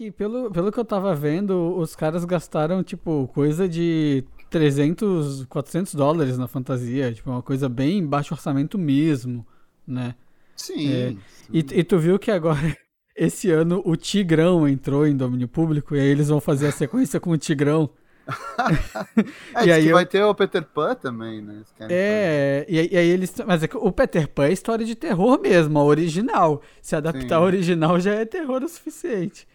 [0.00, 5.94] que, pelo, pelo que eu tava vendo, os caras gastaram, tipo, coisa de 300, 400
[5.94, 7.12] dólares na fantasia.
[7.12, 9.46] Tipo, uma coisa bem baixo orçamento mesmo,
[9.86, 10.14] né?
[10.56, 10.90] Sim.
[10.90, 11.18] É, sim.
[11.52, 12.58] E, e tu viu que agora,
[13.14, 17.20] esse ano, o Tigrão entrou em domínio público e aí eles vão fazer a sequência
[17.20, 17.90] com o Tigrão.
[19.54, 21.62] É, e aí eu- vai ter o Peter Pan também, né?
[21.90, 23.34] É, e, aí- e aí eles.
[23.44, 26.62] Mas é que o Peter Pan é história de terror mesmo, a original.
[26.80, 27.34] Se adaptar Sim.
[27.34, 29.48] a original já é terror o suficiente.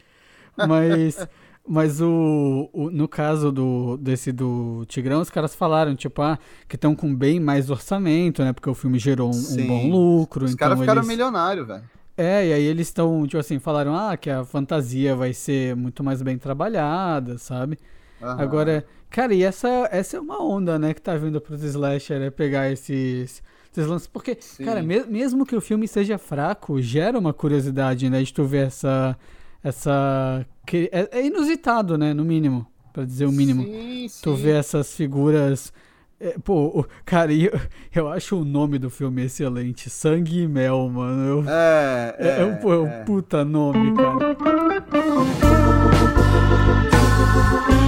[0.57, 1.27] Mas.
[1.67, 6.37] Mas o, o- no caso do desse do Tigrão, os caras falaram, tipo, ah,
[6.69, 8.53] que estão com bem mais orçamento, né?
[8.53, 10.45] Porque o filme gerou um, um bom lucro.
[10.45, 11.07] Os então caras ficaram eles...
[11.07, 11.83] milionários, velho.
[12.17, 16.03] É, e aí eles estão, tipo assim, falaram, ah, que a fantasia vai ser muito
[16.03, 17.77] mais bem trabalhada, sabe?
[18.21, 18.41] Aham.
[18.41, 22.29] Agora, cara, e essa, essa é uma onda, né, que tá vindo pros slasher, é
[22.29, 24.07] pegar esses, esses lances.
[24.07, 24.63] Porque, Sim.
[24.63, 28.67] cara, me- mesmo que o filme seja fraco, gera uma curiosidade, né, de tu ver
[28.67, 29.17] essa.
[29.65, 33.63] Essa que é, é inusitado, né, no mínimo, pra dizer o mínimo.
[33.63, 34.19] Sim, sim.
[34.23, 35.73] Tu vê essas figuras.
[36.19, 37.51] é, pô, cara, eu,
[37.93, 39.89] eu acho o nome do filme excelente.
[39.89, 41.25] Sangue e Mel, mano.
[41.41, 43.03] Eu- É, é, é um, é um é.
[43.03, 44.35] puta nome, cara.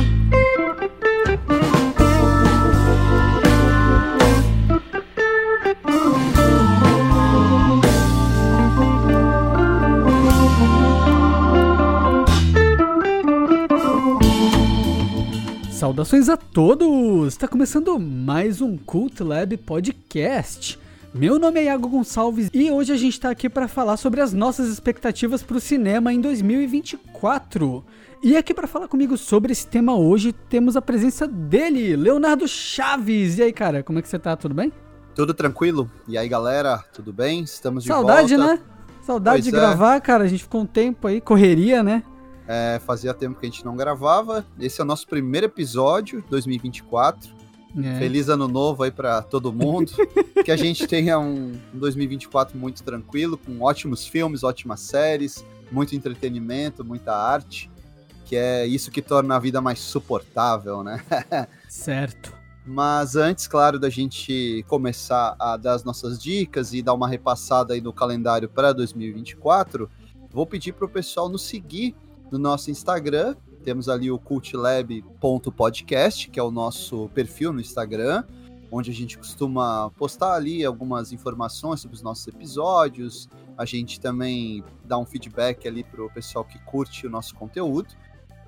[15.78, 17.28] Saudações a todos!
[17.28, 20.80] Está começando mais um Cult Lab Podcast.
[21.14, 24.34] Meu nome é Iago Gonçalves e hoje a gente está aqui para falar sobre as
[24.34, 27.86] nossas expectativas para o cinema em 2024.
[28.24, 33.38] E aqui para falar comigo sobre esse tema hoje temos a presença dele, Leonardo Chaves.
[33.38, 34.36] E aí, cara, como é que você tá?
[34.36, 34.74] Tudo bem?
[35.14, 35.92] Tudo tranquilo?
[36.08, 37.44] E aí, galera, tudo bem?
[37.44, 38.54] Estamos de Saudade, volta.
[38.56, 38.60] né?
[39.04, 39.54] Saudade Pois de é.
[39.54, 40.24] gravar, cara.
[40.24, 42.02] A gente ficou um tempo aí, correria, né?
[42.48, 44.46] É, fazia tempo que a gente não gravava.
[44.60, 47.36] Esse é o nosso primeiro episódio, 2024.
[47.84, 48.00] É.
[48.00, 49.92] Feliz ano novo aí pra todo mundo.
[50.44, 56.86] que a gente tenha um 2024 muito tranquilo, com ótimos filmes, ótimas séries, muito entretenimento,
[56.86, 57.70] muita arte.
[58.26, 61.04] Que é isso que torna a vida mais suportável, né?
[61.68, 62.34] Certo.
[62.66, 67.74] Mas antes, claro, da gente começar a dar as nossas dicas e dar uma repassada
[67.74, 69.90] aí no calendário para 2024,
[70.30, 71.96] vou pedir para o pessoal nos seguir
[72.32, 73.36] no nosso Instagram.
[73.64, 78.24] Temos ali o cultlab.podcast, que é o nosso perfil no Instagram,
[78.72, 83.28] onde a gente costuma postar ali algumas informações sobre os nossos episódios.
[83.58, 87.90] A gente também dá um feedback ali para o pessoal que curte o nosso conteúdo.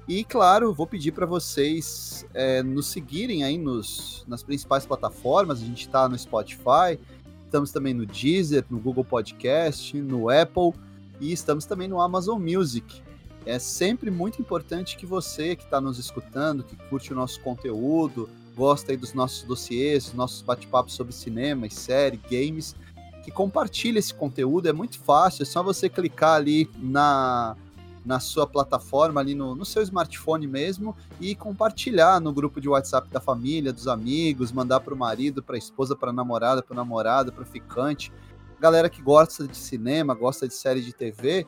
[0.07, 5.61] E claro, vou pedir para vocês é, nos seguirem aí nos, nas principais plataformas.
[5.61, 6.97] A gente está no Spotify,
[7.45, 10.73] estamos também no Deezer, no Google Podcast, no Apple
[11.19, 13.03] e estamos também no Amazon Music.
[13.49, 18.29] É sempre muito importante que você que está nos escutando, que curte o nosso conteúdo,
[18.55, 22.75] gosta aí dos nossos dossiês, dos nossos bate-papos sobre cinema e série, games,
[23.23, 24.69] que compartilhe esse conteúdo.
[24.69, 27.57] É muito fácil, é só você clicar ali na
[28.05, 33.09] na sua plataforma ali no, no seu smartphone mesmo e compartilhar no grupo de WhatsApp
[33.09, 36.73] da família, dos amigos, mandar para o marido, para a esposa, para a namorada, para
[36.73, 38.11] o namorado, para ficante.
[38.59, 41.45] Galera que gosta de cinema, gosta de série de TV,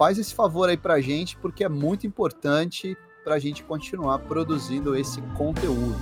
[0.00, 5.20] faz esse favor aí pra gente porque é muito importante pra gente continuar produzindo esse
[5.36, 5.94] conteúdo.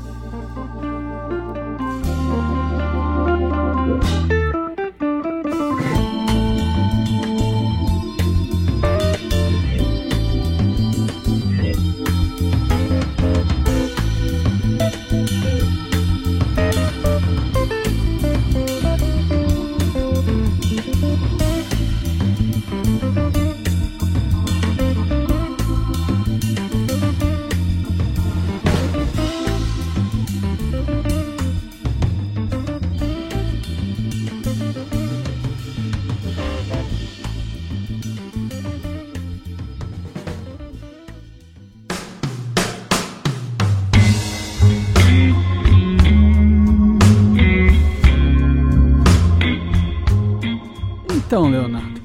[51.38, 52.02] Então, Leonardo,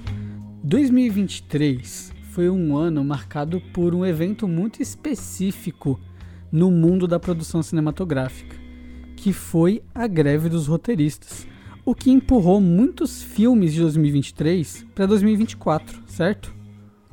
[0.63, 5.99] 2023 foi um ano marcado por um evento muito específico
[6.51, 8.55] no mundo da produção cinematográfica,
[9.15, 11.47] que foi a greve dos roteiristas,
[11.83, 16.53] o que empurrou muitos filmes de 2023 para 2024, certo?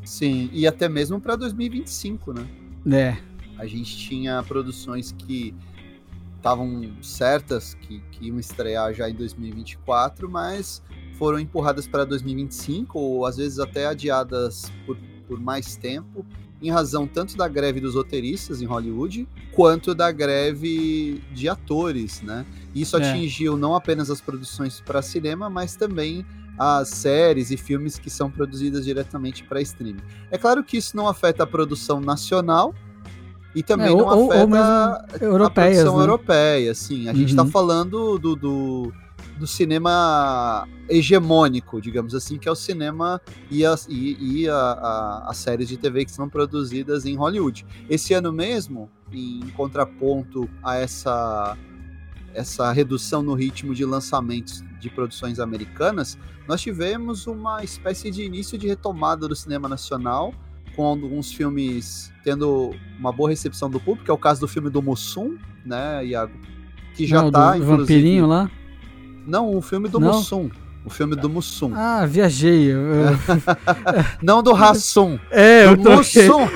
[0.04, 2.46] Sim, e até mesmo para 2025, né?
[2.92, 3.16] É,
[3.56, 5.54] A gente tinha produções que
[6.36, 10.82] estavam certas, que, que iam estrear já em 2024, mas
[11.20, 14.96] foram empurradas para 2025, ou às vezes até adiadas por,
[15.28, 16.24] por mais tempo.
[16.62, 22.46] em razão tanto da greve dos roteiristas em Hollywood, quanto da greve de atores, né?
[22.74, 23.10] Isso é.
[23.10, 26.24] atingiu não apenas as produções para cinema, mas também
[26.58, 30.00] as séries e filmes que são produzidas diretamente para streaming.
[30.30, 32.74] É claro que isso não afeta a produção nacional
[33.54, 36.02] e também é, ou, não afeta ou a produção né?
[36.02, 36.74] europeia.
[36.74, 37.16] Sim, a uhum.
[37.16, 38.92] gente está falando do, do
[39.40, 43.20] do cinema hegemônico, digamos assim, que é o cinema
[43.50, 47.66] e, as, e, e a, a, as séries de TV que são produzidas em Hollywood.
[47.88, 51.56] Esse ano mesmo, em contraponto a essa,
[52.34, 58.58] essa redução no ritmo de lançamentos de produções americanas, nós tivemos uma espécie de início
[58.58, 60.34] de retomada do cinema nacional,
[60.76, 64.82] com alguns filmes tendo uma boa recepção do público, é o caso do filme do
[64.82, 66.38] Mussum, né, Iago?
[66.94, 68.50] Que já Não, tá, do vampirinho lá?
[69.26, 70.12] Não, o filme do Não.
[70.12, 70.50] Mussum.
[70.84, 71.72] O filme do Mussum.
[71.74, 72.72] Ah, viajei.
[74.22, 75.18] Não do Rassum.
[75.30, 75.96] É, do eu tô...
[75.96, 76.46] Mussum.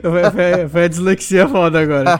[0.00, 2.18] foi, foi a dislexia foda agora.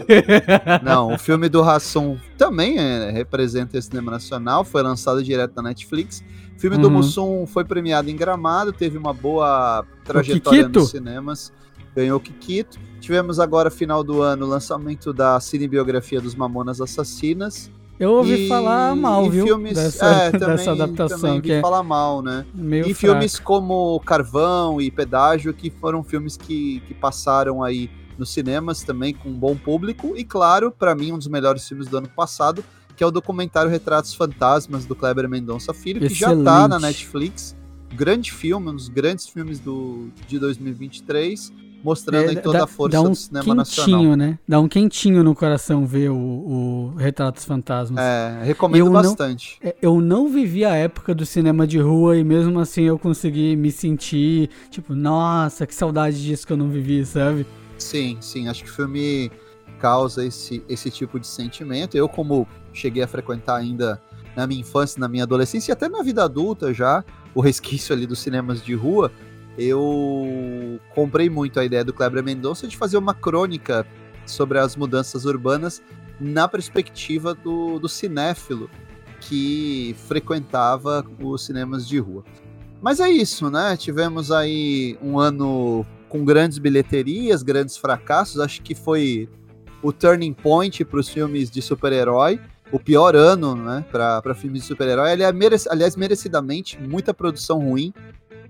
[0.84, 5.62] Não, o filme do Rassum também é, representa esse cinema nacional, foi lançado direto na
[5.62, 6.22] Netflix.
[6.54, 6.82] O filme uhum.
[6.82, 11.50] do Mussum foi premiado em Gramado, teve uma boa trajetória nos cinemas.
[11.96, 12.78] Ganhou o Kikito.
[13.00, 17.70] Tivemos agora, final do ano, o lançamento da cinebiografia dos Mamonas Assassinas.
[18.02, 19.46] Eu ouvi e, falar mal, viu?
[19.46, 21.20] Filmes, dessa, é, também, dessa adaptação.
[21.20, 22.44] Também que é falar mal, né?
[22.52, 23.12] Meio e fraco.
[23.12, 27.88] filmes como Carvão e Pedágio, que foram filmes que, que passaram aí
[28.18, 30.14] nos cinemas também com um bom público.
[30.16, 32.64] E claro, para mim, um dos melhores filmes do ano passado,
[32.96, 37.54] que é o documentário Retratos Fantasmas, do Kleber Mendonça Filho, que já tá na Netflix.
[37.94, 41.52] Grande filme, um dos grandes filmes do, de 2023
[41.82, 44.16] mostrando é, toda dá, a força um do cinema quentinho, nacional.
[44.16, 44.38] Né?
[44.46, 48.02] Dá um quentinho no coração ver o, o Retratos Fantasmas.
[48.02, 49.58] É, recomendo eu bastante.
[49.62, 52.98] Não, é, eu não vivi a época do cinema de rua e mesmo assim eu
[52.98, 57.46] consegui me sentir, tipo, nossa, que saudade disso que eu não vivi, sabe?
[57.78, 59.30] Sim, sim, acho que o filme
[59.80, 61.96] causa esse, esse tipo de sentimento.
[61.96, 64.00] Eu, como cheguei a frequentar ainda
[64.36, 68.06] na minha infância, na minha adolescência e até na vida adulta já, o resquício ali
[68.06, 69.10] dos cinemas de rua,
[69.58, 73.86] eu comprei muito a ideia do Kleber Mendonça de fazer uma crônica
[74.26, 75.82] sobre as mudanças urbanas
[76.20, 78.70] na perspectiva do, do cinéfilo
[79.20, 82.24] que frequentava os cinemas de rua.
[82.80, 83.76] Mas é isso, né?
[83.76, 88.40] Tivemos aí um ano com grandes bilheterias, grandes fracassos.
[88.40, 89.28] Acho que foi
[89.82, 92.40] o turning point para os filmes de super-herói.
[92.72, 95.12] O pior ano, né, para filmes de super-herói.
[95.12, 97.92] Aliás, merecidamente, muita produção ruim.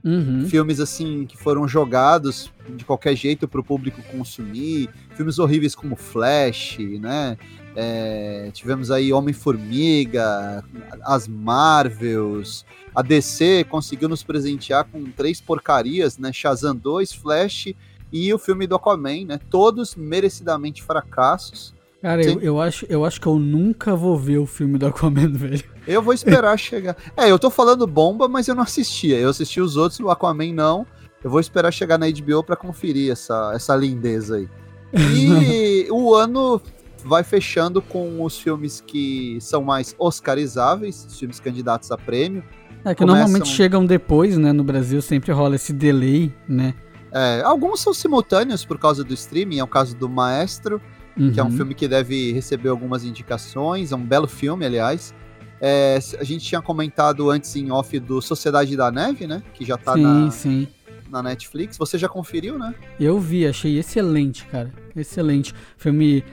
[0.04, 0.46] Uhum.
[0.48, 4.88] Filmes assim que foram jogados de qualquer jeito para o público consumir.
[5.14, 7.36] Filmes horríveis como Flash, né?
[7.74, 10.62] É, tivemos aí Homem-Formiga,
[11.04, 16.32] as Marvels, a DC conseguiu nos presentear com três porcarias, né?
[16.32, 17.74] Shazam 2, Flash
[18.12, 19.40] e o filme do Aquaman, né?
[19.48, 21.74] Todos merecidamente fracassos.
[22.02, 25.30] Cara, eu, eu, acho, eu acho que eu nunca vou ver o filme do Aquaman,
[25.38, 25.62] velho.
[25.86, 26.96] Eu vou esperar chegar.
[27.16, 29.16] É, eu tô falando bomba, mas eu não assistia.
[29.18, 30.84] Eu assisti os outros, o Aquaman não.
[31.22, 34.48] Eu vou esperar chegar na HBO para conferir essa, essa lindeza aí.
[34.92, 36.60] E o ano
[37.04, 42.42] vai fechando com os filmes que são mais oscarizáveis, os filmes candidatos a prêmio.
[42.84, 43.06] É que Começam...
[43.06, 44.52] normalmente chegam depois, né?
[44.52, 46.74] No Brasil sempre rola esse delay, né?
[47.12, 50.80] É, alguns são simultâneos por causa do streaming, é o caso do Maestro
[51.16, 51.32] uhum.
[51.32, 51.56] que é um uhum.
[51.56, 55.14] filme que deve receber algumas indicações, é um belo filme, aliás.
[55.60, 59.42] É, a gente tinha comentado antes em off do Sociedade da Neve, né?
[59.54, 60.68] Que já tá sim, na, sim.
[61.08, 61.78] na Netflix.
[61.78, 62.74] Você já conferiu, né?
[62.98, 64.72] Eu vi, achei excelente, cara.
[64.96, 65.54] Excelente.
[65.76, 66.24] Filme.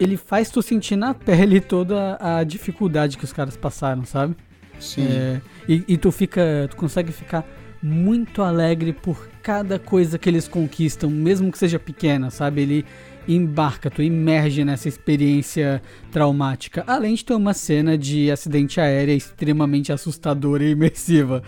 [0.00, 4.34] Ele faz tu sentir na pele toda a dificuldade que os caras passaram, sabe?
[4.80, 5.06] Sim.
[5.06, 6.66] É, e, e tu fica.
[6.70, 7.46] Tu consegue ficar
[7.82, 12.62] muito alegre por cada coisa que eles conquistam, mesmo que seja pequena, sabe?
[12.62, 12.84] Ele
[13.26, 16.84] embarca, tu emerge nessa experiência traumática.
[16.86, 21.42] Além de ter uma cena de acidente aéreo extremamente assustadora e imersiva.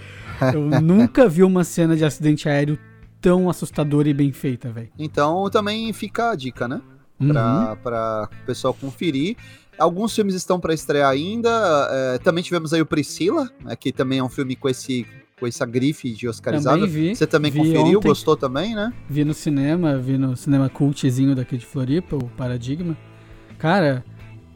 [0.52, 2.78] Eu nunca vi uma cena de acidente aéreo
[3.20, 4.90] tão assustadora e bem feita, velho.
[4.98, 6.80] Então também fica a dica, né?
[7.18, 7.76] Pra, uhum.
[7.76, 9.36] pra pessoal conferir.
[9.78, 11.88] Alguns filmes estão para estrear ainda.
[11.90, 15.06] É, também tivemos aí o Priscila, né, que também é um filme com esse
[15.38, 16.80] com essa grife de Oscarizado.
[16.80, 18.92] Também vi, Você também vi conferiu, ontem, gostou também, né?
[19.08, 22.96] Vi no cinema, vi no cinema cultzinho daqui de Floripa, o Paradigma.
[23.58, 24.04] Cara,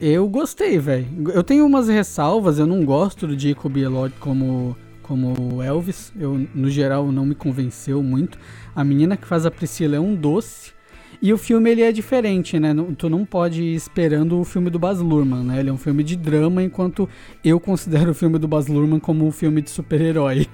[0.00, 1.06] eu gostei, velho.
[1.32, 6.12] Eu tenho umas ressalvas, eu não gosto do Jacob Elord como como Elvis.
[6.14, 8.38] Eu, no geral, não me convenceu muito.
[8.76, 10.72] A menina que faz a Priscila é um doce.
[11.20, 12.74] E o filme ele é diferente, né?
[12.96, 15.58] Tu não pode ir esperando o filme do Baz Luhrmann, né?
[15.58, 17.08] Ele é um filme de drama, enquanto
[17.44, 20.46] eu considero o filme do Baz Luhrmann como um filme de super-herói.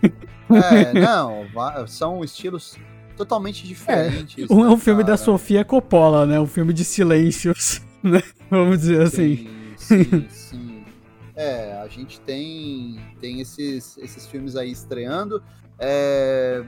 [0.51, 1.45] É, não,
[1.87, 2.79] são estilos
[3.17, 4.51] totalmente diferentes.
[4.51, 5.13] Um é né, um filme cara?
[5.13, 6.41] da Sofia Coppola, né?
[6.41, 8.23] Um filme de silêncios, né?
[8.51, 9.49] Vamos dizer assim.
[9.77, 10.85] Sim, sim, sim.
[11.37, 15.43] É, a gente tem, tem esses, esses filmes aí estreando.
[15.79, 16.65] É,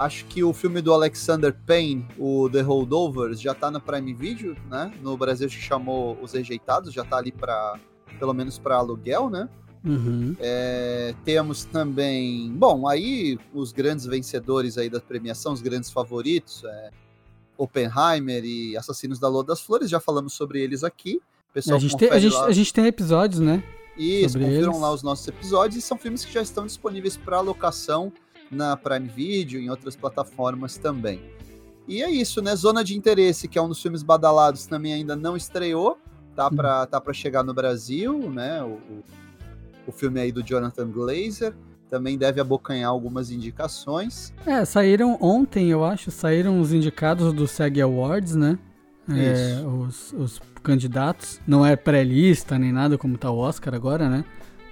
[0.00, 4.56] acho que o filme do Alexander Payne, o The Holdovers, já tá na Prime Video,
[4.70, 4.90] né?
[5.02, 7.78] No Brasil se chamou Os Rejeitados, já tá ali para
[8.18, 9.46] pelo menos para aluguel, né?
[9.84, 10.34] Uhum.
[10.40, 16.90] É, temos também, bom, aí os grandes vencedores aí da premiação, os grandes favoritos, é,
[17.58, 21.20] Oppenheimer e Assassinos da Lua das Flores, já falamos sobre eles aqui.
[21.52, 23.62] Pessoal A gente, tem, a, gente, a gente tem episódios, né?
[23.98, 24.80] Isso, sobre confiram eles.
[24.80, 28.10] lá os nossos episódios e são filmes que já estão disponíveis para locação
[28.50, 31.20] na Prime Video em outras plataformas também.
[31.88, 32.54] E é isso, né?
[32.54, 35.98] Zona de Interesse, que é um dos filmes badalados, também ainda não estreou,
[36.36, 36.56] tá Hum.
[36.56, 38.62] para tá pra chegar no Brasil, né?
[38.62, 39.04] O, o,
[39.88, 41.54] o filme aí do Jonathan Glazer
[41.88, 44.32] também deve abocanhar algumas indicações.
[44.46, 48.58] É, saíram ontem, eu acho, saíram os indicados do SEG Awards, né?
[49.08, 51.40] É, os, os candidatos.
[51.44, 54.24] Não é pré-lista nem nada como tá o Oscar agora, né?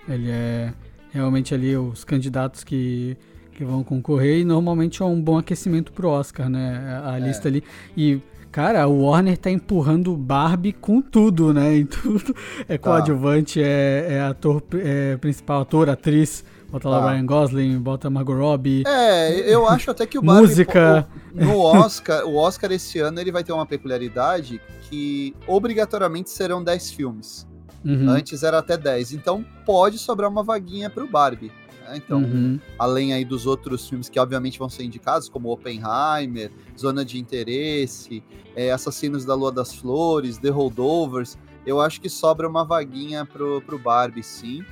[0.08, 0.72] Ele é
[1.10, 3.16] realmente ali os candidatos que,
[3.58, 7.02] que vão concorrer e normalmente é um bom aquecimento pro Oscar, né?
[7.04, 7.20] A, É.
[7.20, 7.64] lista ali.
[7.96, 8.20] E,
[8.52, 11.74] cara, o Warner tá empurrando Barbie com tudo, né?
[11.78, 12.36] Em tudo.
[12.68, 12.88] É Tá.
[12.90, 16.44] coadjuvante, é, é ator é, principal, ator, atriz.
[16.70, 17.10] Bota lá Tá.
[17.10, 18.84] Ryan Gosling, bota Margot Robbie.
[18.86, 21.08] É, eu acho até que o Barbie, Música.
[21.34, 26.62] o- no Oscar, o Oscar esse ano ele vai ter uma peculiaridade que obrigatoriamente serão
[26.62, 27.44] 10 filmes.
[27.84, 28.08] Uhum.
[28.08, 29.12] Antes era até 10.
[29.14, 31.50] Então pode sobrar uma vaguinha pro Barbie.
[31.88, 31.96] Né?
[31.96, 32.58] Então, Uhum.
[32.78, 38.22] além aí dos outros filmes que obviamente vão ser indicados, como Oppenheimer, Zona de Interesse,
[38.54, 43.60] é, Assassinos da Lua das Flores, The Holdovers, eu acho que sobra uma vaguinha pro,
[43.62, 44.64] pro Barbie, sim.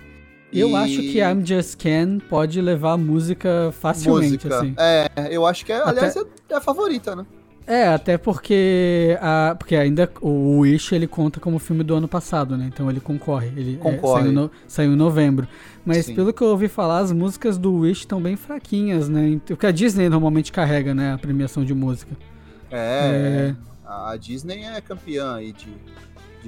[0.52, 4.58] Eu E- acho que I'm Just Ken pode levar a música facilmente, música.
[4.58, 4.74] assim.
[4.78, 7.26] É, eu acho que, é, Até- aliás, é, é a favorita, né?
[7.66, 12.56] É, até porque a, porque ainda o Wish ele conta como filme do ano passado,
[12.56, 12.66] né?
[12.72, 13.48] Então ele concorre.
[13.56, 14.22] Ele é, Concorre.
[14.22, 15.48] saiu, no- saiu em novembro.
[15.84, 16.14] Mas Sim.
[16.14, 19.28] pelo que eu ouvi falar, as músicas do Wish estão bem fraquinhas, né?
[19.30, 21.12] Então, Porque a Disney normalmente carrega, né?
[21.14, 22.16] A premiação de música.
[22.70, 23.54] É,
[23.84, 25.66] a a Disney é campeã aí de,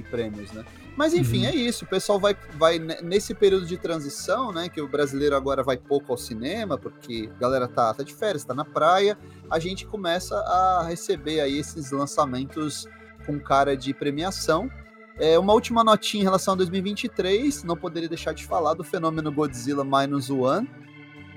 [0.01, 0.63] de prêmios, né?
[0.95, 1.49] Mas enfim, Uhum.
[1.49, 1.85] é isso.
[1.85, 4.67] O pessoal vai, vai ne- nesse período de transição, né?
[4.69, 8.43] Que o brasileiro agora vai pouco ao cinema, porque a galera tá, tá de férias,
[8.43, 9.17] tá na praia.
[9.49, 12.87] A gente começa a receber aí esses lançamentos
[13.25, 14.69] com cara de premiação.
[15.17, 19.31] É, uma última notinha em relação a 2023, não poderia deixar de falar do fenômeno
[19.31, 20.69] Godzilla Minus One,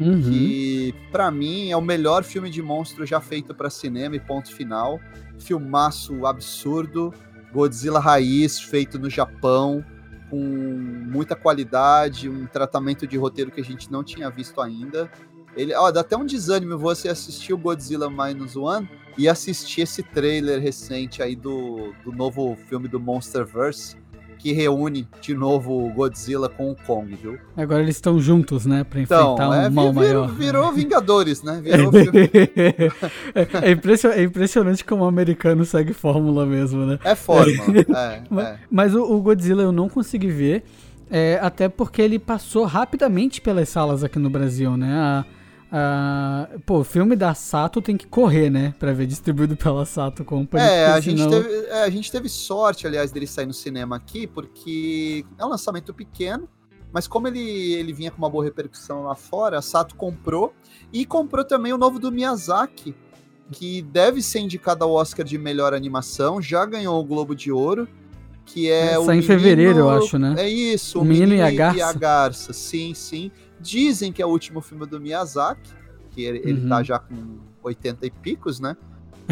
[0.00, 0.22] Uhum.
[0.22, 4.52] que pra mim é o melhor filme de monstro já feito pra cinema e ponto
[4.54, 4.98] final.
[5.38, 7.12] Filmaço absurdo,
[7.52, 9.84] Godzilla raiz feito no Japão,
[10.30, 15.10] com muita qualidade, um tratamento de roteiro que a gente não tinha visto ainda.
[15.54, 20.02] Ele, ó, dá até um desânimo você assistir o Godzilla Minus One e assistir esse
[20.02, 23.96] trailer recente aí do, do novo filme do Monsterverse,
[24.42, 27.38] que reúne de novo o Godzilla com o Kong, viu?
[27.56, 28.82] Agora eles estão juntos, né?
[28.82, 30.28] Pra Então, enfrentar um é, mal virou, maior.
[30.34, 31.60] virou Vingadores, né?
[31.62, 31.92] Virou
[33.34, 36.98] é, é impression- é impressionante como o americano segue fórmula mesmo, né?
[37.04, 37.52] É forma.
[37.94, 38.58] É, Mas, é.
[38.70, 40.64] mas o, o Godzilla eu não consegui ver,
[41.10, 44.92] é, até porque ele passou rapidamente pelas salas aqui no Brasil, né?
[44.92, 45.24] A,
[45.72, 48.74] a- pô, o filme da Sato tem que correr, né?
[48.78, 50.62] Pra ver distribuído pela Sato Company.
[50.62, 53.54] É, a porque gente, senão- teve, é, a gente teve sorte, aliás, dele sair no
[53.54, 56.46] cinema aqui, porque é um lançamento pequeno,
[56.92, 60.52] mas como ele, ele vinha com uma boa repercussão lá fora, a Sato comprou,
[60.92, 62.94] e comprou também o novo do Miyazaki,
[63.50, 67.88] que deve ser indicado ao Oscar de melhor animação, já ganhou o Globo de Ouro,
[68.44, 70.34] que é o sai em menino- fevereiro, eu acho, né?
[70.36, 71.98] É isso, O Menino e a Garça.
[71.98, 73.30] Garça, sim, sim.
[73.62, 75.70] Dizem que é o último filme do Miyazaki,
[76.10, 76.68] que ele, ele Uhum.
[76.68, 78.76] tá já com 80 e picos, né?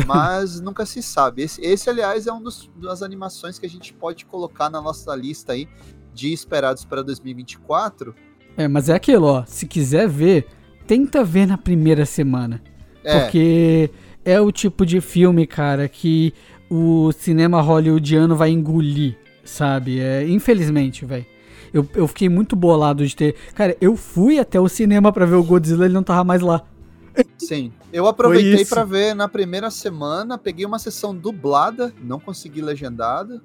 [0.06, 1.42] Mas nunca se sabe.
[1.42, 5.52] Esse, esse, aliás, é uma das animações que a gente pode colocar na nossa lista
[5.52, 5.68] aí
[6.14, 8.14] de esperados para 2024.
[8.56, 9.44] É, mas é aquilo, ó.
[9.46, 10.46] Se quiser ver,
[10.86, 12.62] tenta ver na primeira semana.
[13.02, 13.90] É, Porque
[14.24, 16.32] é o tipo de filme, cara, que
[16.70, 19.98] o cinema hollywoodiano vai engolir, sabe?
[20.00, 21.26] É, infelizmente, velho.
[21.72, 23.34] Eu, eu fiquei muito bolado de ter.
[23.54, 26.62] Cara, eu fui até o cinema pra ver o Godzilla, ele não tava mais lá.
[27.38, 27.72] sim.
[27.92, 33.40] Eu aproveitei para ver na primeira semana, peguei uma sessão dublada, não consegui legendada,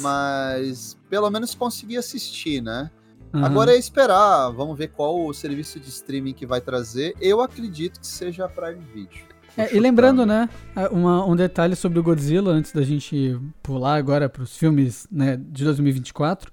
[0.00, 2.90] mas pelo menos consegui assistir, né?
[3.34, 3.44] Aham.
[3.44, 7.14] Agora é esperar, vamos ver qual o serviço de streaming que vai trazer.
[7.20, 9.28] Eu acredito que seja a Prime Video.
[9.56, 10.48] É, e lembrando, né,
[10.92, 15.64] uma- um detalhe sobre o Godzilla, antes da gente pular agora pros filmes né, de
[15.64, 16.50] 2024.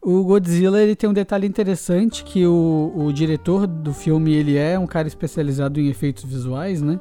[0.00, 4.78] O Godzilla ele tem um detalhe interessante que o, o diretor do filme ele é
[4.78, 7.00] um cara especializado em efeitos visuais, né?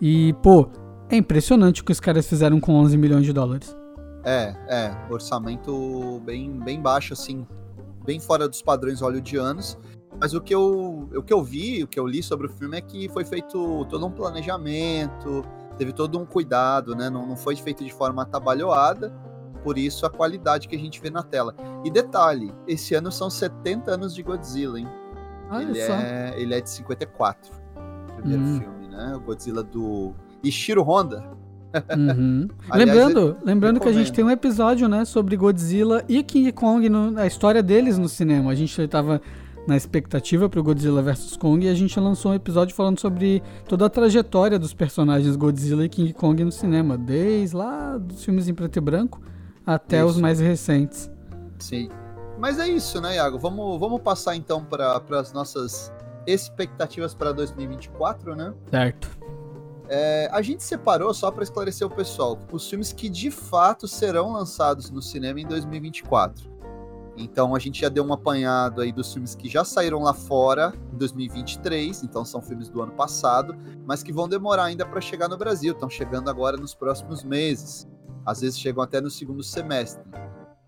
[0.00, 0.68] E, pô,
[1.08, 3.76] é impressionante o que os caras fizeram com 11 milhões de dólares.
[4.24, 7.46] É, é, orçamento bem, bem baixo, assim,
[8.04, 9.78] bem fora dos padrões hollywoodianos.
[10.20, 12.76] Mas o que, eu, o que eu vi, o que eu li sobre o filme
[12.76, 15.44] é que foi feito todo um planejamento,
[15.76, 17.08] teve todo um cuidado, né?
[17.08, 19.12] Não, não foi feito de forma atabalhoada,
[19.62, 21.54] por isso a qualidade que a gente vê na tela.
[21.84, 24.88] E detalhe, esse ano são 70 anos de Godzilla, hein?
[25.50, 25.92] Olha ele, só.
[25.94, 27.50] é, ele é de 54,
[28.10, 28.58] o primeiro Hum.
[28.60, 29.14] filme, né?
[29.16, 31.22] O Godzilla do Ishiro Honda.
[31.96, 32.48] Uhum.
[32.68, 36.86] Aliás, lembrando lembrando que a gente tem um episódio, né, sobre Godzilla e King Kong,
[36.88, 38.50] no- a história deles no cinema.
[38.50, 39.20] A gente tava
[39.66, 43.86] na expectativa pro Godzilla vs Kong e a gente lançou um episódio falando sobre toda
[43.86, 48.54] a trajetória dos personagens Godzilla e King Kong no cinema, desde lá dos filmes em
[48.54, 49.22] preto e branco
[49.66, 50.20] até os Isso.
[50.20, 51.10] mais recentes.
[51.58, 51.88] Sim.
[52.38, 53.38] Mas é isso, né, Iago?
[53.38, 55.92] Vamos, vamos passar então para as nossas
[56.26, 58.52] expectativas para 2024, né?
[58.70, 59.10] Certo.
[59.88, 64.32] É, a gente separou, só para esclarecer o pessoal, os filmes que de fato serão
[64.32, 66.50] lançados no cinema em 2024.
[67.16, 70.72] Então a gente já deu um apanhado aí dos filmes que já saíram lá fora
[70.92, 73.54] em 2023, então são filmes do ano passado,
[73.86, 77.86] mas que vão demorar ainda para chegar no Brasil, estão chegando agora nos próximos meses.
[78.24, 80.02] Às vezes chegam até no segundo semestre.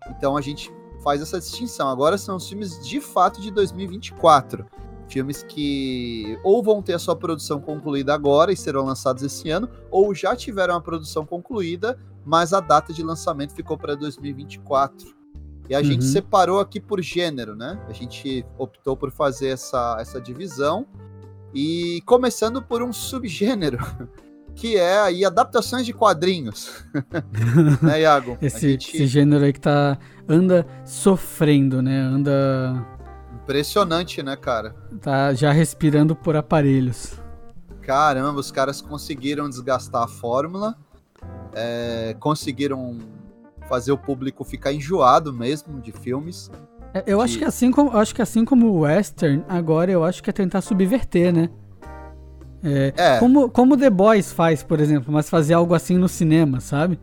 [0.09, 0.71] Então a gente
[1.03, 1.89] faz essa distinção.
[1.89, 4.65] Agora são os filmes de fato de 2024.
[5.07, 9.69] Filmes que ou vão ter a sua produção concluída agora e serão lançados esse ano,
[9.91, 15.13] ou já tiveram a produção concluída, mas a data de lançamento ficou para 2024.
[15.69, 16.11] E a gente Uhum.
[16.11, 17.79] separou aqui por gênero, né?
[17.87, 20.87] A gente optou por fazer essa, essa divisão.
[21.53, 23.77] E começando por um subgênero,
[24.55, 26.83] que é aí adaptações de quadrinhos.
[27.83, 28.37] né, Iago?
[28.41, 29.97] Esse, gente- esse gênero aí que tá
[30.27, 31.99] anda sofrendo, né?
[31.99, 32.85] Anda
[33.43, 34.75] Impressionante, né, cara?
[35.01, 37.13] tá já respirando por aparelhos.
[37.81, 40.75] Caramba, os caras conseguiram desgastar a fórmula,
[41.53, 42.97] é, conseguiram
[43.69, 46.49] fazer o público ficar enjoado mesmo de filmes.
[46.93, 50.03] É, Eu acho Que- assim como eu acho que assim como o western, agora eu
[50.03, 51.49] acho que é tentar subverter, né?
[52.65, 56.59] É, É, como como The Boys faz, por exemplo, mas fazer algo assim no cinema,
[56.59, 56.99] sabe?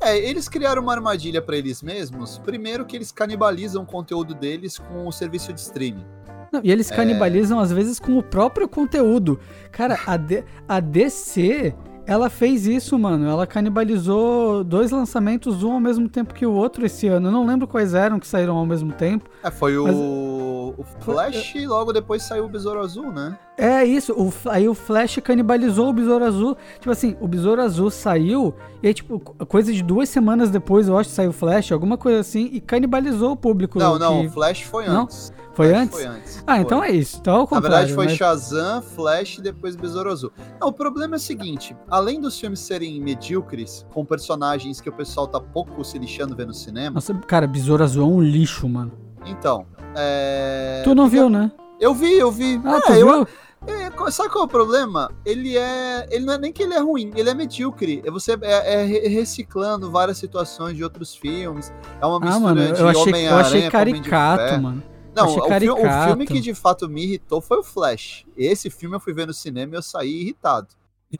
[0.00, 2.36] é, eles criaram uma armadilha pra eles mesmos.
[2.38, 6.04] Primeiro que eles canibalizam o conteúdo deles com o serviço de streaming.
[6.52, 6.94] Não, e eles É.
[6.94, 9.40] canibalizam às vezes com o próprio conteúdo.
[9.72, 11.74] Cara, a, D- a DC,
[12.06, 13.26] ela fez isso, mano.
[13.26, 17.28] Ela canibalizou dois lançamentos, um ao mesmo tempo que o outro esse ano.
[17.28, 19.30] Eu não lembro quais eram que saíram ao mesmo tempo.
[19.42, 23.38] É, foi o, Mas- o Flash e logo depois saiu o Besouro Azul, né?
[23.56, 26.56] É isso, o, aí o Flash canibalizou o Besouro Azul.
[26.80, 30.88] Tipo assim, o Besouro Azul saiu, e aí, tipo, co- coisa de duas semanas depois,
[30.88, 33.78] eu acho que saiu o Flash, alguma coisa assim, e canibalizou o público.
[33.78, 35.02] Não, não, que- o Flash foi Não?
[35.02, 35.32] antes.
[35.52, 35.94] Foi Flash antes?
[35.96, 36.44] Foi antes.
[36.44, 36.62] Ah, Foi.
[36.62, 37.18] então é isso.
[37.20, 37.70] Então é o Na contrário.
[37.76, 38.14] verdade foi né?
[38.16, 40.32] Shazam, Flash e depois Besouro Azul.
[40.60, 44.92] Não, o problema é o seguinte, além dos filmes serem medíocres, com personagens que o
[44.92, 48.68] pessoal tá pouco se lixando vendo no cinema, Nossa, cara, Besouro Azul é um lixo,
[48.68, 48.90] mano.
[49.24, 49.64] então,
[49.94, 50.80] é...
[50.82, 51.52] tu não viu, né?
[51.80, 52.60] Eu eu vi, eu vi.
[52.64, 53.28] Ah, É, tu eu- viu?
[53.66, 55.10] É, sabe qual é o problema?
[55.24, 56.06] Ele é.
[56.10, 58.02] Ele não é nem que ele é ruim, ele é medíocre.
[58.04, 61.72] É você é, é re- reciclando várias situações de outros filmes.
[62.00, 64.82] É uma Ah, mistura mano, de eu achei, eu achei caricato, mano.
[65.14, 68.24] Não, o, fi- o filme que de fato me irritou foi o Flash.
[68.36, 70.68] Esse filme eu fui ver no cinema e eu saí irritado.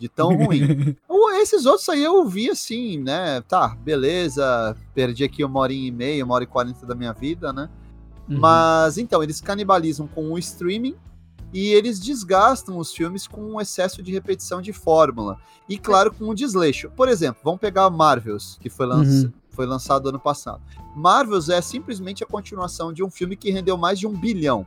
[0.01, 0.97] De tão ruim.
[1.41, 3.41] Esses outros aí eu vi assim, né?
[3.43, 4.75] Tá, beleza.
[4.95, 7.69] Perdi aqui uma horinha e meia, uma hora e quarenta da minha vida, né?
[8.29, 8.39] Uhum.
[8.41, 10.97] Mas então, eles canibalizam com o streaming
[11.55, 15.39] e eles desgastam os filmes com um excesso de repetição de fórmula.
[15.69, 16.91] E claro, com o desleixo.
[16.91, 19.33] Por exemplo, vamos pegar Marvels, que foi, lança- Uhum.
[19.51, 20.61] foi lançado ano passado.
[20.97, 24.67] Marvels é simplesmente a continuação de um filme que rendeu mais de um bilhão.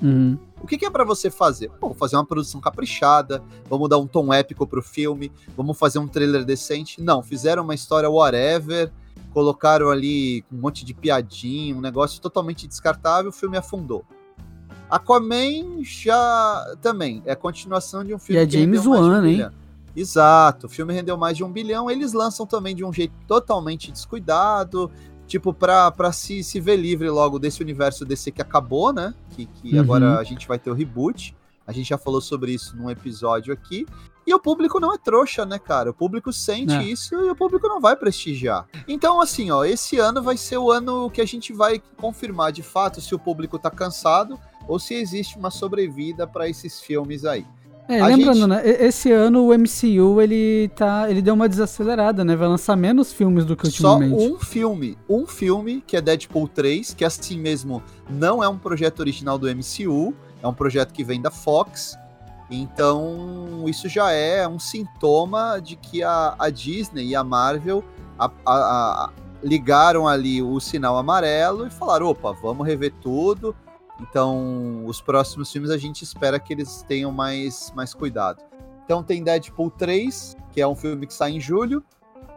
[0.00, 0.38] Uhum.
[0.62, 1.70] O que, que é pra você fazer?
[1.80, 6.08] Vou fazer uma produção caprichada, vamos dar um tom épico pro filme, vamos fazer um
[6.08, 7.00] trailer decente.
[7.02, 8.90] Não, fizeram uma história whatever,
[9.32, 14.04] colocaram ali um monte de piadinha, um negócio totalmente descartável, o filme afundou.
[14.90, 19.48] Aquaman já também é a continuação de um filme E é James Wan, hein?
[19.96, 23.92] Exato, o filme rendeu mais de um bilhão, eles lançam também de um jeito totalmente
[23.92, 24.90] descuidado,
[25.26, 29.14] tipo, pra, pra se, se ver livre logo desse universo DC que acabou, né?
[29.30, 29.80] Que, que Uhum.
[29.80, 31.34] agora a gente vai ter o reboot.
[31.66, 33.86] A gente já falou sobre isso num episódio aqui.
[34.26, 35.90] E o público não é trouxa, né, cara?
[35.90, 36.82] O público sente É.
[36.82, 38.66] isso e o público não vai prestigiar.
[38.88, 42.62] Então, assim, ó, esse ano vai ser o ano que a gente vai confirmar de
[42.62, 47.44] fato se o público tá cansado ou se existe uma sobrevida pra esses filmes aí.
[47.86, 48.62] É, lembrando, gente- né?
[48.64, 52.34] Esse ano o MCU ele tá, ele deu uma desacelerada, né?
[52.34, 54.32] Vai lançar menos filmes do que Só ultimamente.
[54.32, 59.00] um filme, um filme que é Deadpool 3, que assim mesmo não é um projeto
[59.00, 61.94] original do MCU, é um projeto que vem da Fox.
[62.50, 67.84] Então, isso já é um sintoma de que a, a Disney e a Marvel
[68.18, 69.10] a, a,
[69.42, 73.54] ligaram ali o sinal amarelo e falaram: opa, vamos rever tudo.
[74.00, 78.42] Então, os próximos filmes a gente espera que eles tenham mais, mais cuidado.
[78.84, 81.82] Então, tem Deadpool 3, que é um filme que sai em julho.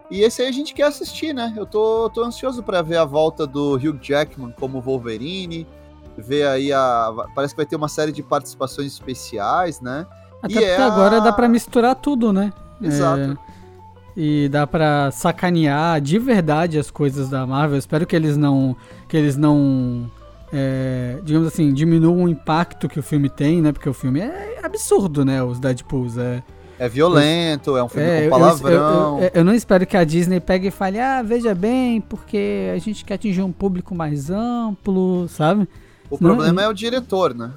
[0.10, 1.54] E esse aí a gente quer assistir, né?
[1.58, 5.68] Eu tô, tô ansioso para ver a volta do Hugh Jackman como Wolverine.
[6.18, 7.14] Ver aí a.
[7.36, 10.08] Parece que vai ter uma série de participações especiais, né?
[10.42, 11.20] Até e porque é agora a...
[11.20, 12.54] dá para misturar tudo, né?
[12.82, 13.38] Exato.
[13.44, 13.58] É...
[14.16, 17.78] E dá para sacanear de verdade as coisas da Marvel.
[17.78, 18.76] espero que eles não.
[19.08, 20.10] Que eles não.
[20.52, 23.72] É, digamos assim, diminuam o impacto que o filme tem, né?
[23.72, 25.44] Porque o filme é absurdo, né?
[25.44, 26.18] Os Deadpools.
[26.18, 26.44] É,
[26.80, 29.18] é violento, é um filme é, com palavrão.
[29.18, 32.72] Eu, eu, eu, não espero que a Disney pegue e fale, ah, veja bem, porque
[32.74, 35.68] a gente quer atingir um público mais amplo, sabe?
[36.10, 37.52] O não, problema é o diretor, né?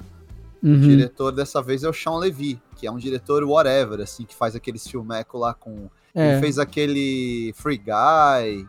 [0.61, 0.75] Uhum.
[0.75, 4.35] O diretor dessa vez é o Sean Levy, que é um diretor whatever, assim, que
[4.35, 5.89] faz aqueles filmecos lá com.
[6.13, 6.33] É.
[6.33, 8.67] Ele fez aquele Free Guy.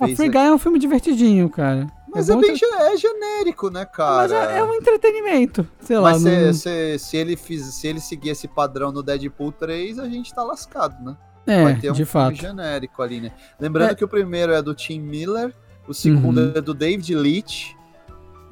[0.00, 1.86] Ah, Free Guy é um filme divertidinho, cara.
[2.10, 4.16] Mas é, é bem é genérico, né, cara?
[4.16, 6.12] Mas é, é um entretenimento, sei lá.
[6.12, 6.52] Mas se, não...
[6.54, 10.42] se, se, ele fiz, se ele seguir esse padrão no Deadpool 3, a gente tá
[10.42, 11.16] lascado, né?
[11.46, 12.34] É, Vai ter um de fato.
[12.34, 13.32] genérico ali, né?
[13.58, 13.94] Lembrando é.
[13.94, 15.54] que o primeiro é do Tim Miller,
[15.86, 16.52] o segundo uhum.
[16.54, 17.72] é do David Leitch,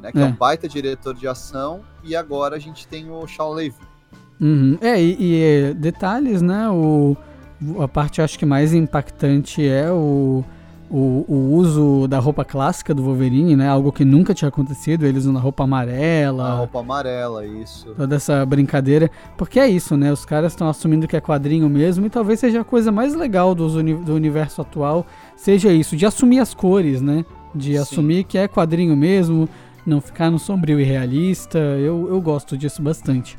[0.00, 0.22] né, que é.
[0.22, 0.24] é.
[0.24, 3.76] um baita diretor de ação, e agora a gente tem o Shaw Levy.
[4.40, 4.78] Uhum.
[4.80, 6.68] É, e, e, é, detalhes, né?
[6.70, 7.16] O,
[7.80, 10.44] a parte acho que mais impactante é o
[10.90, 13.68] o, o, uso da roupa clássica do Wolverine, né?
[13.68, 16.44] Algo que nunca tinha acontecido, eles usam a roupa amarela.
[16.44, 17.94] A roupa amarela, isso.
[17.96, 19.10] Toda essa brincadeira.
[19.36, 20.12] Porque é isso, né?
[20.12, 23.54] Os caras estão assumindo que é quadrinho mesmo e talvez seja a coisa mais legal
[23.54, 27.24] do, do universo atual, seja isso, de assumir as cores, né?
[27.54, 27.78] De Sim.
[27.78, 29.48] assumir que é quadrinho mesmo,
[29.84, 31.58] não ficar no sombrio e realista.
[31.58, 33.38] Eu, eu gosto disso bastante.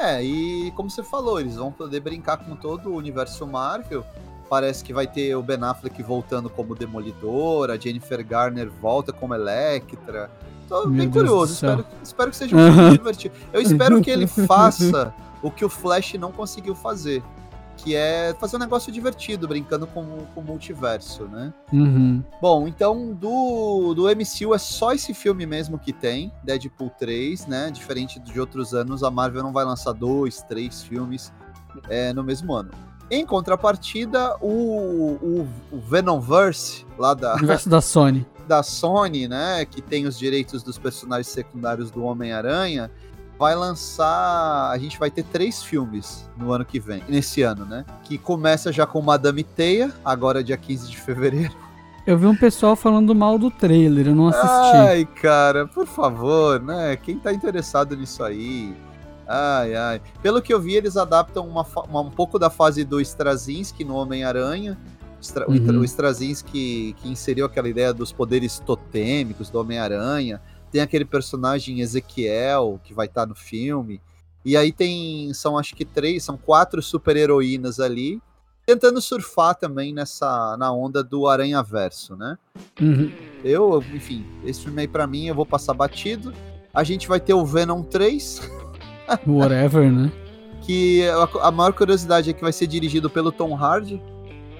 [0.00, 4.04] É, e como você falou, eles vão poder brincar com todo o universo Marvel
[4.48, 9.34] Parece que vai ter o Ben Affleck voltando como Demolidor, a Jennifer Garner volta como
[9.34, 10.30] Electra.
[10.68, 13.34] Tô Meu bem Deus curioso, espero, espero que seja um filme divertido.
[13.52, 17.22] Eu espero que ele faça o que o Flash não conseguiu fazer,
[17.76, 21.52] que é fazer um negócio divertido, brincando com, com o multiverso, né?
[21.72, 22.22] Uhum.
[22.40, 27.70] Bom, então do, do MCU é só esse filme mesmo que tem, Deadpool 3, né?
[27.70, 31.32] Diferente de outros anos, a Marvel não vai lançar dois, três filmes
[31.88, 32.70] é, no mesmo ano.
[33.10, 34.46] Em contrapartida, o,
[35.22, 37.34] o, o Venomverse, lá da.
[37.36, 38.26] Universo da Sony.
[38.48, 39.66] Da Sony, né?
[39.66, 42.90] Que tem os direitos dos personagens secundários do Homem-Aranha.
[43.38, 44.70] Vai lançar.
[44.70, 47.84] A gente vai ter três filmes no ano que vem, nesse ano, né?
[48.04, 51.54] Que começa já com Madame Teia, agora dia 15 de fevereiro.
[52.06, 54.76] Eu vi um pessoal falando mal do trailer, eu não assisti.
[54.78, 56.96] Ai, cara, por favor, né?
[56.96, 58.74] Quem tá interessado nisso aí?
[59.28, 60.02] Ai, ai.
[60.22, 63.94] Pelo que eu vi, eles adaptam uma, uma um pouco da fase do Straczynski no
[63.94, 64.78] Homem-Aranha.
[65.20, 65.80] Stra uhum.
[65.80, 70.40] O Straczynski que inseriu aquela ideia dos poderes totêmicos do Homem-Aranha.
[70.70, 74.00] Tem aquele personagem Ezequiel que vai estar tá no filme.
[74.44, 78.20] E aí tem, são acho que três, são quatro super-heroínas ali,
[78.64, 82.38] tentando surfar também nessa, na onda do Aranha Verso, né?
[82.80, 83.10] Uhum.
[83.44, 86.32] Eu, enfim, esse filme aí pra mim eu vou passar batido.
[86.72, 88.40] A gente vai ter o Venom 3,
[89.26, 90.12] Whatever, né?
[90.62, 94.02] Que a, a, maior curiosidade é que vai ser dirigido pelo Tom Hardy.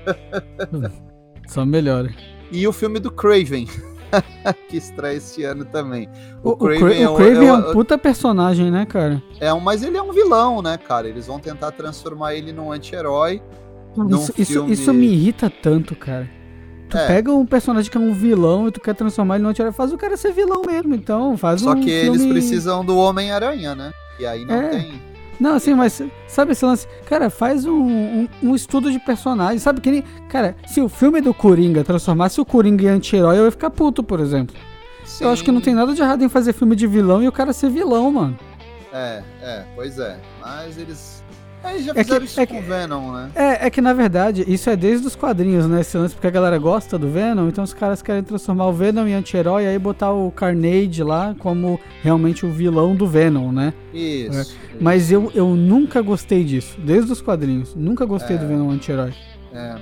[1.47, 2.11] Só melhora.
[2.51, 3.67] E o filme do Craven.
[4.69, 6.09] que estreia esse ano também.
[6.43, 9.23] O, o Craven, é, o Craven é, é, um puta personagem, né, cara?
[9.39, 11.09] É um, mas ele é um vilão, né, cara?
[11.09, 13.43] Eles vão tentar transformar ele num anti-herói.
[14.11, 14.73] Isso, filme...
[14.73, 16.29] isso, isso me irrita tanto, cara.
[16.89, 17.07] Tu é.
[17.07, 19.93] pega um personagem que é um vilão e tu quer transformar ele num anti-herói, faz
[19.93, 22.19] o cara ser vilão mesmo, então faz Só um que filme...
[22.19, 23.93] eles precisam do Homem-Aranha, né?
[24.19, 24.69] E aí não é.
[24.69, 25.03] tem.
[25.41, 26.89] Não, assim, mas sabe esse lance?
[27.07, 29.59] Cara, faz um, um, um, estudo de personagem.
[29.59, 30.03] Sabe que nem.
[30.29, 34.03] Cara, se o filme do Coringa transformasse o Coringa em anti-herói, eu ia ficar puto,
[34.03, 34.57] por exemplo.
[35.05, 35.25] Sim.
[35.25, 37.33] Eu acho que não tem nada de errado em fazer filme de vilão e o
[37.33, 38.39] cara ser vilão, mano.
[38.93, 40.19] É, é, pois é.
[40.41, 41.18] Mas eles
[41.69, 43.31] Aí já fizeram é que, isso é com o Venom, né?
[43.35, 45.83] É, é que na verdade isso é desde os quadrinhos, né?
[45.83, 49.07] Esse lance, porque a galera gosta do Venom, então os caras querem transformar o Venom
[49.07, 53.75] em anti-herói e aí botar o Carnage lá como realmente o vilão do Venom, né?
[53.93, 54.39] Isso.
[54.39, 54.41] É.
[54.41, 54.57] isso.
[54.81, 57.75] Mas eu, eu nunca gostei disso, desde os quadrinhos.
[57.75, 58.39] Nunca gostei é.
[58.39, 59.13] do Venom anti-herói.
[59.53, 59.77] É.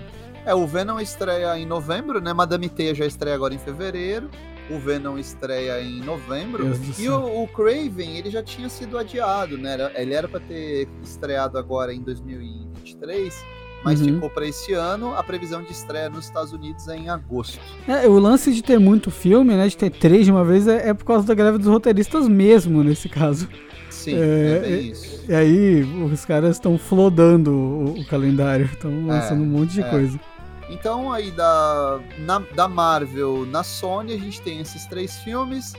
[0.45, 2.33] É, o Venom estreia em novembro, né?
[2.33, 4.29] Madame Teia já estreia agora em fevereiro
[4.71, 6.73] o Venom estreia em novembro.
[6.99, 9.77] E o, o, Craven, ele já tinha sido adiado, né?
[9.95, 13.45] Ele era para ter estreado agora em 2023,
[13.85, 14.15] mas uhum.
[14.15, 15.15] ficou para esse ano.
[15.15, 17.61] A previsão de estreia nos Estados Unidos é em agosto.
[17.87, 19.69] É, o lance de ter muito filme, né?
[19.69, 22.83] De ter três de uma vez, é, é por causa da greve dos roteiristas mesmo,
[22.83, 23.49] nesse caso.
[23.89, 25.25] Sim, é, é isso.
[25.29, 29.83] E aí os caras estão flodando o, o calendário, estão é, lançando um monte de
[29.83, 29.89] é.
[29.89, 30.21] coisa.
[30.69, 35.73] Então aí da, na, da Marvel na Sony a gente tem esses três filmes.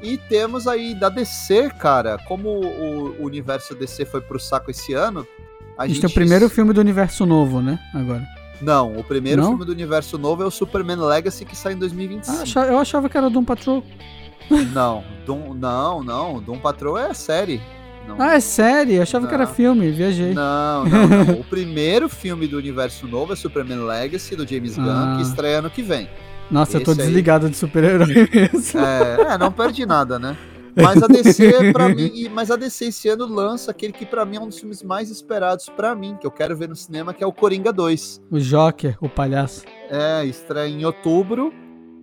[0.00, 4.94] E temos aí da DC, cara, como o, o universo DC foi pro saco esse
[4.94, 5.26] ano.
[5.76, 7.80] A, a gente, gente tem o primeiro filme do universo novo, né?
[7.92, 8.24] Agora.
[8.60, 9.50] Não, o primeiro Não?
[9.50, 12.58] filme do universo novo é o Superman Legacy que sai em 2025.
[12.58, 13.82] Ah, eu achava que era Doom Patrol.
[14.72, 16.40] Não, Doom, não, não.
[16.40, 17.60] Doom Patrol é série.
[18.08, 18.16] Não.
[18.18, 18.94] Ah, é série?
[18.94, 19.28] Eu achava não.
[19.28, 20.32] que era filme, viajei.
[20.32, 21.40] Não, não, não.
[21.40, 25.14] o primeiro filme do universo novo é Superman Legacy, do James Gunn, ah.
[25.16, 26.08] que estreia ano que vem.
[26.50, 27.50] Nossa, Esse eu tô desligado aí...
[27.50, 28.80] de super-herói mesmo.
[28.80, 30.34] É, é, não perde nada, né?
[30.74, 34.36] Mas a DC, para mim, mas a DC esse ano lança aquele que para mim
[34.36, 37.22] é um dos filmes mais esperados para mim, que eu quero ver no cinema, que
[37.22, 38.22] é o Coringa 2.
[38.30, 39.64] O Joker, o palhaço.
[39.90, 41.52] É, estreia em outubro.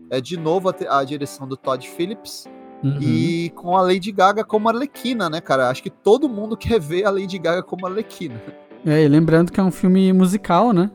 [0.10, 2.46] É de novo a, a direção do Todd Phillips.
[2.86, 3.00] Uhum.
[3.02, 5.70] E com a Lady Gaga como Arlequina, né, cara?
[5.70, 8.40] Acho que todo mundo quer ver a Lady Gaga como Arlequina.
[8.86, 10.92] É, e lembrando que é um filme musical, né?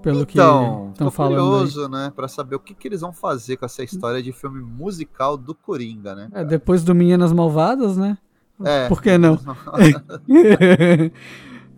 [0.00, 1.40] Pelo então, que estão falando.
[1.40, 1.90] curioso, aí.
[1.90, 5.36] né, para saber o que, que eles vão fazer com essa história de filme musical
[5.36, 6.28] do Coringa, né?
[6.32, 8.16] É, depois do Meninas Malvadas, né?
[8.64, 8.88] É.
[8.88, 9.36] Por que não?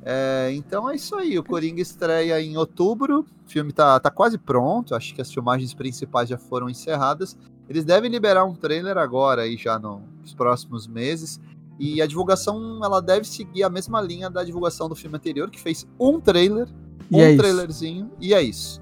[0.05, 1.39] é, então é isso aí.
[1.39, 3.21] O Coringa estreia em outubro.
[3.21, 4.95] O filme tá, tá quase pronto.
[4.95, 7.37] Acho que as filmagens principais já foram encerradas.
[7.69, 11.41] Eles devem liberar um trailer agora aí já nos próximos meses.
[11.79, 15.61] E a divulgação ela deve seguir a mesma linha da divulgação do filme anterior, que
[15.61, 16.69] fez um trailer
[17.11, 18.81] um é trailerzinho e é isso.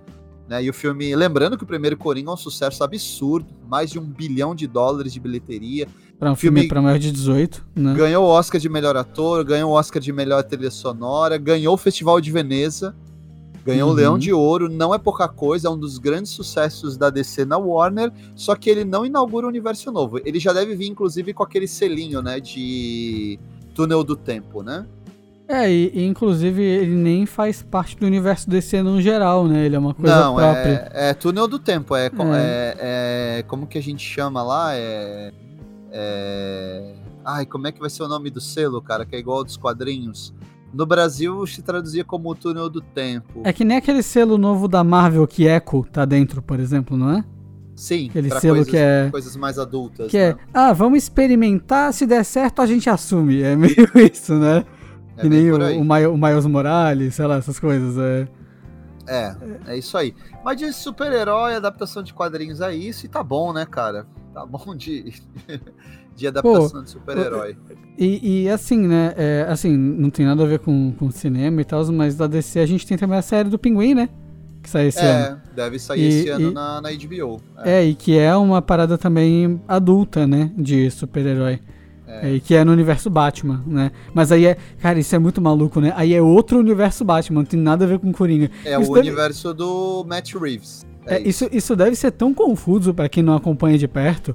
[0.48, 0.64] Né?
[0.64, 4.04] E o filme, lembrando que o primeiro Coringa é um sucesso absurdo, mais de um
[4.04, 5.88] bilhão de dólares de bilheteria.
[6.18, 7.94] Para um filme, filme para maior de 18, né?
[7.94, 11.78] Ganhou o Oscar de melhor ator, ganhou o Oscar de melhor trilha sonora, ganhou o
[11.78, 12.94] Festival de Veneza,
[13.64, 13.94] ganhou uhum.
[13.94, 17.44] o Leão de Ouro, não é pouca coisa, é um dos grandes sucessos da DC
[17.44, 20.20] na Warner, só que ele não inaugura o universo novo.
[20.24, 23.38] Ele já deve vir, inclusive, com aquele selinho, né, de
[23.74, 24.87] túnel do tempo, né?
[25.46, 29.66] É, e, e, inclusive ele nem faz parte do universo DC no geral, né?
[29.66, 30.90] Ele é uma coisa Não, própria.
[30.92, 32.11] É, é túnel do tempo, é, é.
[32.14, 34.74] é, é como que a gente chama lá?
[34.74, 35.33] É,
[35.92, 39.07] é, Ai, como é que vai ser o nome do selo, cara?
[39.07, 40.35] Que é igual ao dos quadrinhos.
[40.74, 43.42] No Brasil se traduzia como túnel do tempo.
[43.44, 47.10] É que nem aquele selo novo da Marvel que Echo tá dentro, por exemplo, não
[47.10, 47.24] é?
[47.76, 50.10] Sim, aquele selo coisas, que é coisas mais adultas.
[50.10, 50.38] Que é, né?
[50.40, 53.42] é, ah, vamos experimentar, se der certo a gente assume.
[53.42, 53.74] É meio
[54.12, 54.64] isso, né?
[55.16, 57.96] É que nem o, o, o Miles Morales, sei lá, essas coisas.
[57.98, 58.28] É.
[59.06, 60.14] É, é isso aí.
[60.44, 64.06] Mas de super-herói, adaptação de quadrinhos é isso, e tá bom, né, cara?
[64.32, 65.12] Tá bom de,
[66.14, 67.57] de adaptação Pô, de super-herói.
[67.98, 69.14] E, e, assim, né?
[69.16, 72.59] É, assim, não tem nada a ver com, com cinema e tal, mas da DC
[72.59, 74.09] a gente tem também a série do Pinguim, né?
[74.62, 75.37] Que sai esse é, ano.
[75.37, 77.40] É, deve sair e, esse ano e, na, na HBO.
[77.64, 77.79] É.
[77.79, 80.50] é, e que é uma parada também adulta, né?
[80.57, 81.61] De super-herói.
[82.07, 82.38] É.
[82.38, 83.90] que é no universo Batman, né?
[84.12, 84.57] Mas aí é.
[84.79, 85.92] Cara, isso é muito maluco, né?
[85.96, 88.50] Aí é outro universo Batman, não tem nada a ver com Coringa.
[88.64, 89.09] É isso o deve...
[89.09, 90.87] universo do Matt Reeves.
[91.07, 91.44] É, é isso.
[91.46, 91.57] isso.
[91.57, 94.35] isso deve ser tão confuso para quem não acompanha de perto.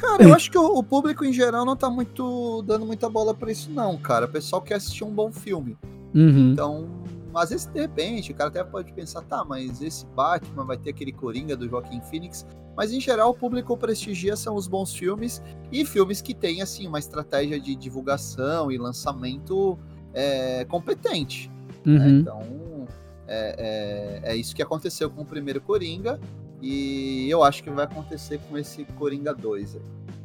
[0.00, 3.34] Cara, eu acho que o, o, público em geral não tá muito dando muita bola
[3.34, 4.24] para isso, não, cara.
[4.24, 5.76] O pessoal quer assistir um bom filme.
[6.14, 6.52] Uhum.
[6.52, 6.88] Então,
[7.34, 10.88] às vezes, de repente, o cara até pode pensar, tá, mas esse Batman vai ter
[10.88, 12.46] aquele Coringa do Joaquim Phoenix.
[12.74, 16.86] Mas em geral, o público prestigia são os bons filmes e filmes que têm, assim,
[16.86, 19.78] uma estratégia de divulgação e lançamento
[20.14, 21.50] é, competente.
[21.84, 21.92] Né?
[21.92, 21.98] Uhum.
[21.98, 22.08] Né?
[22.08, 22.88] Então,
[23.28, 26.18] é, é, é, isso que aconteceu com o primeiro Coringa
[26.60, 29.78] e eu acho que vai acontecer com esse Coringa 2.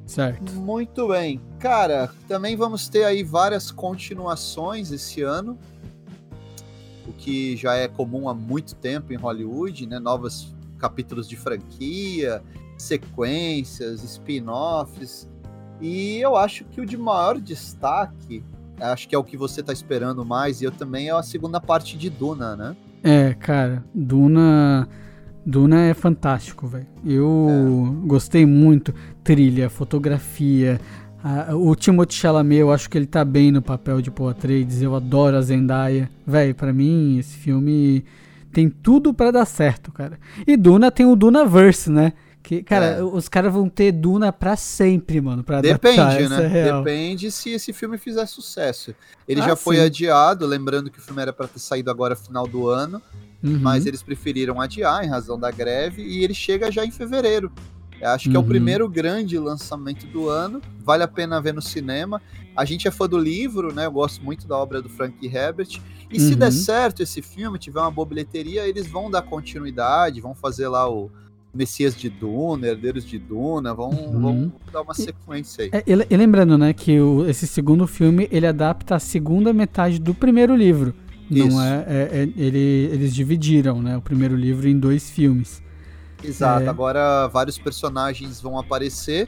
[0.05, 0.53] Certo.
[0.53, 1.41] Muito bem.
[1.59, 5.57] Cara, também vamos ter aí várias continuações esse ano
[7.07, 9.99] o que já é comum há muito tempo em Hollywood, né?
[9.99, 12.41] Novos capítulos de franquia,
[12.77, 15.29] sequências, spin-offs.
[15.79, 18.43] E eu acho que o de maior destaque,
[18.79, 21.59] acho que é o que você está esperando mais, e eu também, é a segunda
[21.59, 22.75] parte de Duna, né?
[23.03, 24.87] É, cara, Duna.
[25.45, 26.87] Duna é fantástico, velho.
[27.05, 28.07] Eu é.
[28.07, 28.93] gostei muito.
[29.23, 30.79] Trilha, fotografia,
[31.27, 34.81] ah, o Timothée Chalamet, eu acho que ele tá bem no papel de Paul Atreides.
[34.81, 36.07] Eu adoro a Zendaya.
[36.25, 38.05] Véi, para mim, esse filme
[38.53, 40.19] tem tudo para dar certo, cara.
[40.45, 42.13] E Duna tem o Dunaverse, né?
[42.45, 43.03] Que, cara, é.
[43.03, 45.43] os caras vão ter Duna para sempre, mano.
[45.43, 46.59] Pra Depende, né?
[46.59, 48.93] É Depende se esse filme fizer sucesso.
[49.27, 49.81] Ele ah, já foi sim.
[49.81, 53.01] adiado, lembrando que o filme era para ter saído agora final do ano.
[53.43, 53.57] Uhum.
[53.59, 57.51] Mas eles preferiram adiar em razão da greve e ele chega já em fevereiro.
[57.99, 58.35] Eu acho que uhum.
[58.35, 58.47] é o uhum.
[58.47, 60.61] primeiro grande lançamento do ano.
[60.83, 62.21] Vale a pena ver no cinema.
[62.55, 63.87] A gente é fã do livro, né?
[63.87, 65.81] Eu gosto muito da obra do Frank Herbert.
[66.11, 66.27] E uhum.
[66.29, 66.51] se der uhum.
[66.51, 71.09] certo esse filme, tiver uma boa bilheteria, eles vão dar continuidade, vão fazer lá o,
[71.55, 74.19] Messias de Duna, Herdeiros de Duna, vão, uhum.
[74.19, 75.69] vão dar uma sequência aí.
[75.71, 79.97] É, e, e, lembrando, né, que o, esse segundo filme, ele adapta a segunda metade
[79.97, 80.93] do primeiro livro.
[81.31, 81.47] Isso.
[81.47, 85.63] Não é, é, é ele, eles dividiram, né, o primeiro livro em dois filmes.
[86.21, 86.67] Exato, é.
[86.67, 89.27] agora vários personagens vão aparecer.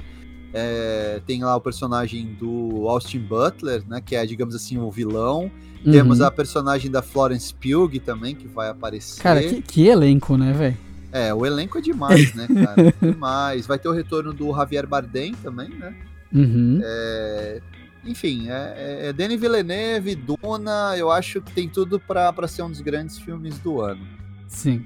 [0.54, 5.50] É, tem lá o personagem do Austin Butler, né, que é, digamos assim, o vilão.
[5.86, 5.92] Uhum.
[5.92, 9.22] Temos a personagem da Florence Pugh também, que vai aparecer.
[9.22, 10.87] Cara, que, que elenco, né, velho?
[11.18, 12.94] É, o elenco é demais, né, cara?
[13.02, 13.66] demais.
[13.66, 15.96] Vai ter o retorno do Javier Bardem também, né?
[16.34, 16.80] Uhum.
[16.84, 17.62] É,
[18.06, 22.70] enfim, é, é, é Denis Villeneuve, Duna, eu acho que tem tudo para ser um
[22.70, 24.06] dos grandes filmes do ano.
[24.48, 24.86] Sim.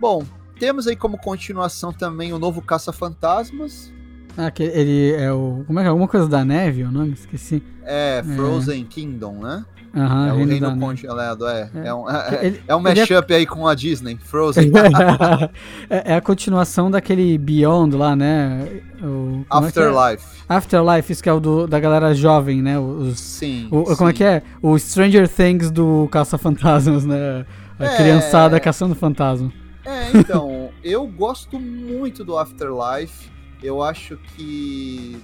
[0.00, 0.24] Bom,
[0.58, 3.92] temos aí como continuação também o novo Caça-Fantasmas.
[4.36, 5.64] Ah, que ele é o.
[5.66, 5.90] Como é que é?
[5.90, 7.12] Alguma coisa da neve, o nome?
[7.12, 7.62] Esqueci.
[7.84, 8.84] É, Frozen é.
[8.84, 9.64] Kingdom, né?
[9.94, 11.70] Uhum, é o Reino, reino Congelado, é.
[11.74, 13.36] É, é um, é, é um é mashup é...
[13.36, 14.72] aí com a Disney, Frozen.
[15.90, 18.80] é, é, a continuação daquele Beyond lá, né?
[19.02, 20.24] O, é Afterlife.
[20.48, 22.78] Afterlife, isso que é o do, da galera jovem, né?
[22.78, 23.96] Os, sim, o, sim.
[23.96, 24.42] Como é que é?
[24.62, 27.44] O Stranger Things do Caça-Fantasmas, né?
[27.78, 29.52] A criançada caçando fantasma.
[29.84, 33.31] É, então, eu gosto muito do Afterlife.
[33.62, 35.22] Eu acho que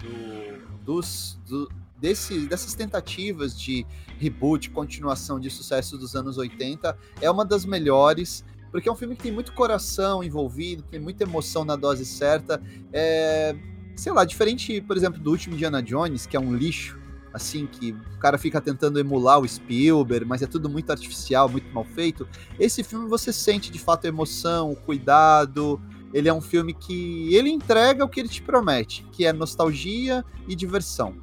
[0.00, 3.86] do, dos, do, desse, dessas tentativas de
[4.18, 9.14] reboot, continuação de sucesso dos anos 80, é uma das melhores, porque é um filme
[9.14, 12.60] que tem muito coração envolvido, tem muita emoção na dose certa.
[12.92, 13.54] É,
[13.94, 16.98] sei lá, diferente, por exemplo, do último Indiana Jones, que é um lixo,
[17.32, 21.72] assim, que o cara fica tentando emular o Spielberg, mas é tudo muito artificial, muito
[21.72, 22.28] mal feito.
[22.58, 25.80] Esse filme você sente de fato a emoção, o cuidado.
[26.12, 30.24] Ele é um filme que ele entrega o que ele te promete, que é nostalgia
[30.46, 31.14] e diversão.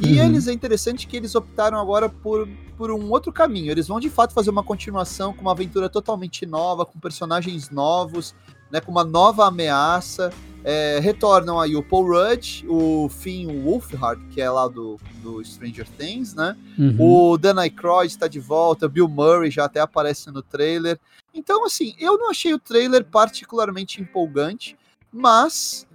[0.00, 0.26] E uhum.
[0.26, 2.46] eles é interessante que eles optaram agora por,
[2.76, 3.70] por um outro caminho.
[3.70, 8.34] Eles vão de fato fazer uma continuação com uma aventura totalmente nova, com personagens novos,
[8.70, 10.30] né, com uma nova ameaça.
[10.62, 15.86] É, retornam aí o Paul Rudd, o Finn Wolfhard, que é lá do, do Stranger
[15.96, 16.56] Things, né?
[16.76, 16.96] Uhum.
[16.98, 20.98] O Dan Aykroyd está de volta, Bill Murray já até aparece no trailer.
[21.36, 24.76] Então, assim, eu não achei o trailer particularmente empolgante,
[25.12, 25.86] mas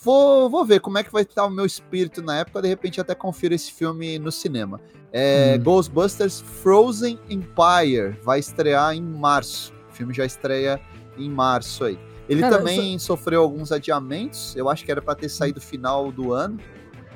[0.00, 3.00] Vou, vou ver como é que vai estar o meu espírito na época, de repente
[3.00, 4.80] até confiro esse filme no cinema.
[5.12, 5.62] É, hum.
[5.62, 9.72] Ghostbusters Frozen Empire vai estrear em março.
[9.90, 10.80] O filme já estreia
[11.16, 11.98] em março aí.
[12.28, 13.06] Ele Cara, também essa...
[13.06, 16.60] sofreu alguns adiamentos, eu acho que era para ter saído final do ano,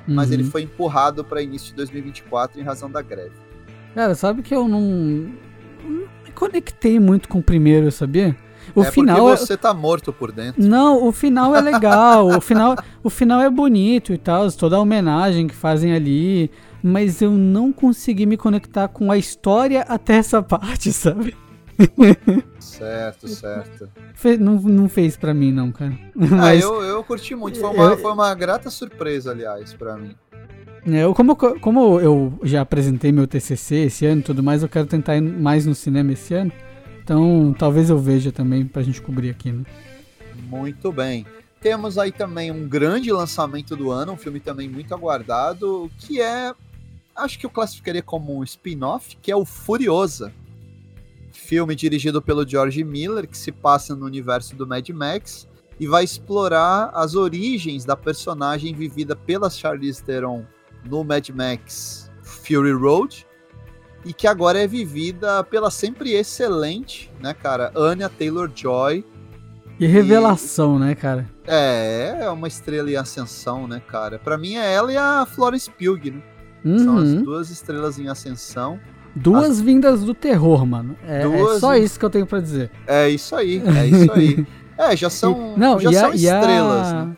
[0.07, 0.15] uhum.
[0.15, 0.51] mas ele uhum.
[0.51, 3.35] foi empurrado para início de 2024 em razão da greve.
[3.93, 5.31] Cara, sabe que eu não,
[6.33, 8.35] conectei muito com o primeiro, sabia?
[8.75, 10.61] O é final porque é você tá morto por dentro.
[10.61, 14.79] Não, o final é legal, o final, o final é bonito e tal, toda a
[14.79, 16.49] homenagem que fazem ali,
[16.81, 21.35] mas eu não consegui me conectar com a história até essa parte, sabe?
[22.59, 23.89] Certo, certo.
[24.13, 25.97] Fe, não, não fez pra mim, não, cara.
[26.15, 27.59] Ah, mas, eu, eu curti muito.
[27.59, 30.15] Foi uma, foi uma grata surpresa, aliás, pra mim.
[30.85, 34.69] É, eu, como, como eu já apresentei meu TCC esse ano e tudo mais, eu
[34.69, 36.51] quero tentar ir mais no cinema esse ano.
[37.01, 39.63] Então, talvez eu veja também pra gente cobrir aqui, né?
[40.49, 41.25] Muito bem.
[41.61, 46.53] Temos aí também um grande lançamento do ano, um filme também muito aguardado, que é,
[47.15, 50.33] acho que eu classificaria como um spin-off, que é o Furiosa.
[51.31, 55.47] Filme dirigido pelo George Miller, que se passa no universo do Mad Max
[55.79, 60.45] e vai explorar as origens da personagem vivida pela Charlize Theron
[60.85, 63.25] no Mad Max Fury Road
[64.05, 69.05] e que agora é vivida pela sempre excelente, né, cara, Anya Taylor-Joy.
[69.77, 70.79] Que revelação, e...
[70.79, 71.27] né, cara?
[71.47, 74.19] É, é uma estrela em ascensão, né, cara?
[74.19, 76.21] Para mim é ela e a Florence Pugh, né?
[76.63, 76.79] Uhum.
[76.79, 77.23] São as uhum.
[77.23, 78.79] duas estrelas em ascensão.
[79.15, 79.61] Duas as...
[79.61, 80.95] vindas do terror, mano.
[81.05, 82.71] É, é só isso que eu tenho para dizer.
[82.87, 84.47] É isso aí, é isso aí.
[84.77, 87.05] é, já são, e, não, já são a, estrelas, a...
[87.05, 87.17] né?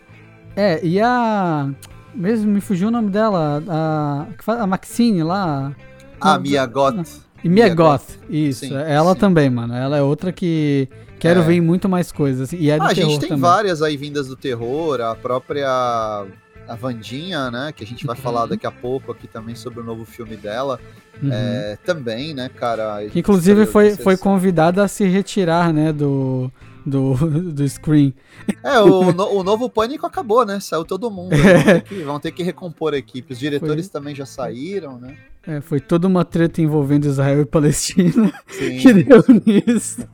[0.55, 1.69] É, e a...
[2.15, 5.73] Mesmo me fugiu o nome dela, a, a Maxine lá...
[6.19, 7.21] Ah, Mia Goth.
[7.43, 8.29] E Mia, Mia Goth, Goth.
[8.29, 8.65] isso.
[8.65, 9.19] Sim, ela sim.
[9.19, 9.73] também, mano.
[9.73, 10.87] Ela é outra que
[11.19, 11.43] quero é.
[11.43, 12.53] ver muito mais coisas.
[12.53, 13.41] E é ah, a gente tem também.
[13.41, 16.25] várias aí vindas do terror, a própria
[16.67, 17.71] a Vandinha, né?
[17.75, 18.21] Que a gente vai uhum.
[18.21, 20.79] falar daqui a pouco aqui também sobre o novo filme dela.
[21.21, 21.29] Uhum.
[21.31, 23.05] É, também, né, cara?
[23.13, 26.51] Inclusive foi, foi convidada a se retirar, né, do,
[26.85, 27.15] do,
[27.51, 28.13] do Screen.
[28.63, 30.59] É, o, no, o novo Pânico acabou, né?
[30.59, 31.35] Saiu todo mundo.
[31.35, 33.33] Vão ter que, vão ter que recompor a equipe.
[33.33, 33.93] Os diretores foi.
[33.93, 35.17] também já saíram, né?
[35.47, 38.77] É, foi toda uma treta envolvendo Israel e Palestina Sim.
[38.79, 40.07] que deu nisso.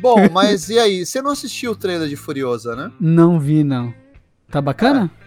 [0.00, 1.06] Bom, mas e aí?
[1.06, 2.92] Você não assistiu o trailer de Furiosa, né?
[3.00, 3.94] Não vi, não.
[4.50, 5.10] Tá bacana?
[5.20, 5.24] É.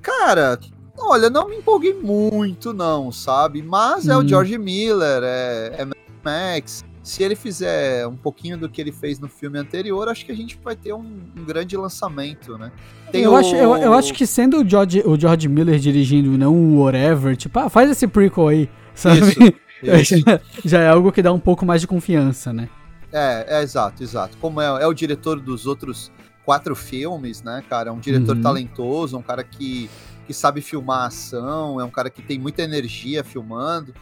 [0.00, 0.58] Cara,
[0.98, 3.62] olha, não me empolguei muito, não, sabe?
[3.62, 4.12] Mas hum.
[4.12, 4.28] é o hum.
[4.28, 5.88] George Miller, é, é
[6.24, 6.84] Max.
[7.04, 10.34] Se ele fizer um pouquinho do que ele fez no filme anterior, acho que a
[10.34, 12.72] gente vai ter um, um grande lançamento, né?
[13.12, 13.36] Tem eu, o...
[13.36, 17.36] acho, eu, eu, acho que sendo o George, o George Miller dirigindo, não o whatever,
[17.36, 19.20] tipo, ah, faz esse prequel aí, sabe?
[19.20, 20.24] Isso, isso.
[20.64, 22.70] Já é algo que dá um pouco mais de confiança, né?
[23.12, 24.38] É, é exato, exato.
[24.38, 26.10] Como é, é o diretor dos outros
[26.42, 27.90] quatro filmes, né, cara?
[27.90, 28.42] É um diretor uhum.
[28.42, 29.90] talentoso, um cara que,
[30.26, 33.94] que sabe filmar ação, é um cara que tem muita energia filmando.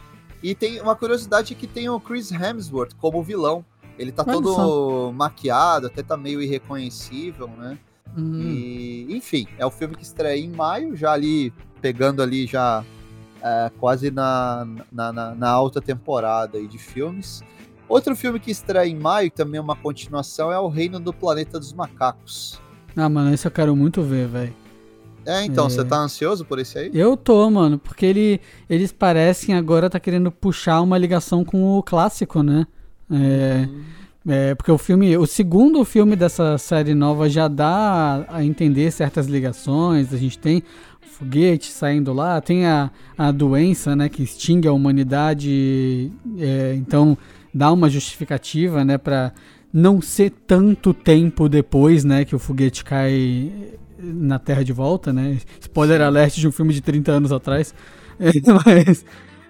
[0.43, 3.63] E tem uma curiosidade que tem o Chris Hemsworth como vilão.
[3.97, 5.11] Ele tá Olha todo só.
[5.13, 7.77] maquiado, até tá meio irreconhecível, né?
[8.17, 8.41] Uhum.
[8.41, 12.83] E, enfim, é o filme que estreia em maio, já ali, pegando ali já
[13.41, 17.41] é, quase na, na, na, na alta temporada aí de filmes.
[17.87, 21.59] Outro filme que estreia em maio, também é uma continuação, é O Reino do Planeta
[21.59, 22.59] dos Macacos.
[22.95, 24.62] Ah, mano, esse eu quero muito ver, velho.
[25.25, 25.69] É, então, é...
[25.69, 26.91] você tá ansioso por esse aí?
[26.93, 31.83] Eu tô, mano, porque ele, eles parecem agora tá querendo puxar uma ligação com o
[31.83, 32.67] clássico, né?
[33.11, 33.81] É, hum.
[34.27, 39.27] é, porque o filme, o segundo filme dessa série nova já dá a entender certas
[39.27, 40.13] ligações.
[40.13, 40.63] A gente tem
[41.13, 46.11] foguete saindo lá, tem a, a doença, né, que extingue a humanidade.
[46.37, 47.17] É, então
[47.53, 49.31] dá uma justificativa, né, para
[49.71, 53.51] não ser tanto tempo depois, né, que o foguete cai
[54.03, 55.37] na Terra de volta, né?
[55.61, 57.73] Spoiler alert de um filme de 30 anos atrás.
[58.19, 58.29] É,
[58.63, 59.03] mas,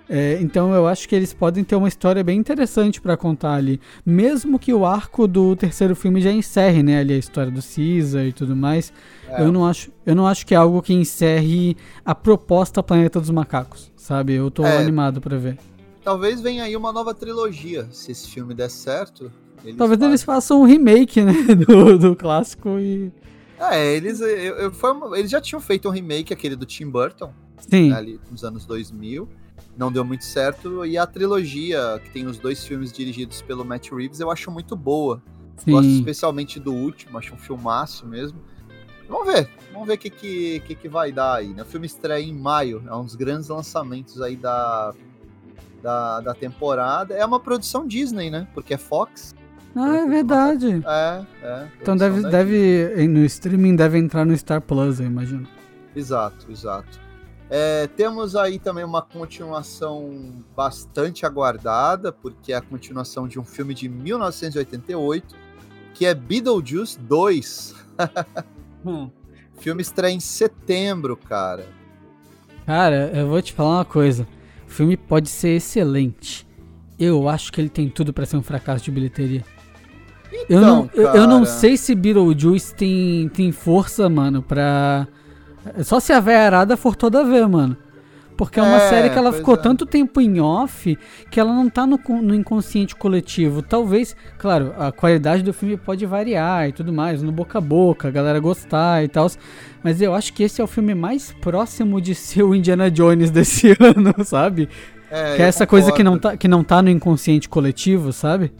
[0.09, 3.79] é, então eu acho que eles podem ter uma história bem interessante para contar ali,
[4.05, 8.25] mesmo que o arco do terceiro filme já encerre, né, ali a história do Caesar
[8.25, 8.93] e tudo mais.
[9.27, 9.41] É.
[9.41, 11.75] Eu não acho, eu não acho que é algo que encerre
[12.05, 14.33] a proposta Planeta dos Macacos, sabe?
[14.33, 14.77] Eu tô é.
[14.77, 15.57] animado para ver.
[16.03, 19.31] Talvez venha aí uma nova trilogia, se esse filme der certo.
[19.63, 20.09] Eles Talvez fazem...
[20.09, 21.33] eles façam um remake, né,
[21.65, 23.11] do, do clássico e...
[23.71, 27.33] É, eles, eu, eu, foi, eles já tinham feito um remake, aquele do Tim Burton,
[27.57, 27.89] Sim.
[27.89, 29.29] Né, ali nos anos 2000,
[29.77, 33.91] não deu muito certo, e a trilogia, que tem os dois filmes dirigidos pelo Matt
[33.91, 35.21] Reeves, eu acho muito boa.
[35.57, 35.71] Sim.
[35.71, 38.39] Gosto especialmente do último, acho um filmaço mesmo.
[39.07, 41.61] Vamos ver, vamos ver o que, que, que, que vai dar aí, né?
[41.61, 44.93] O filme estreia em maio, é um dos grandes lançamentos aí da
[45.83, 47.13] da, da temporada.
[47.13, 48.47] É uma produção Disney, né?
[48.53, 49.35] Porque é Fox.
[49.75, 50.83] Ah, é verdade.
[50.85, 51.67] É, é.
[51.81, 55.47] Então deve, deve, no streaming deve entrar no Star Plus, eu imagino.
[55.95, 56.99] Exato, exato.
[57.49, 63.73] É, temos aí também uma continuação bastante aguardada, porque é a continuação de um filme
[63.73, 65.35] de 1988,
[65.93, 67.75] que é Beetlejuice 2.
[68.85, 69.09] hum.
[69.55, 71.67] O filme estreia em setembro, cara.
[72.65, 74.27] Cara, eu vou te falar uma coisa.
[74.67, 76.47] O filme pode ser excelente.
[76.97, 79.43] Eu acho que ele tem tudo para ser um fracasso de bilheteria.
[80.33, 85.07] Então, eu, não, eu, eu, não sei se Beetlejuice tem, tem força, mano, pra.
[85.83, 87.77] Só se a véia arada for toda ver, mano.
[88.35, 89.57] Porque é uma é, série que ela ficou é.
[89.57, 90.97] tanto tempo em off
[91.29, 93.61] que ela não tá no, no inconsciente coletivo.
[93.61, 98.07] Talvez, claro, a qualidade do filme pode variar e tudo mais, no boca a boca,
[98.07, 99.29] a galera gostar e tal.
[99.83, 103.29] Mas eu acho que esse é o filme mais próximo de ser o Indiana Jones
[103.31, 104.67] desse ano, sabe?
[105.11, 105.85] É, que é essa concordo.
[105.85, 108.51] coisa que não, tá, que não tá no inconsciente coletivo, sabe?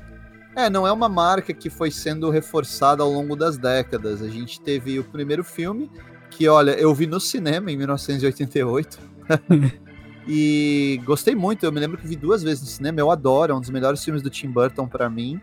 [0.56, 4.22] É, não é uma marca que foi sendo reforçada ao longo das décadas.
[4.22, 5.90] A gente teve o primeiro filme,
[6.30, 9.00] que olha, eu vi no cinema em 1988
[10.28, 13.56] e gostei muito, eu me lembro que vi duas vezes no cinema, eu adoro, é
[13.56, 15.42] um dos melhores filmes do Tim Burton para mim.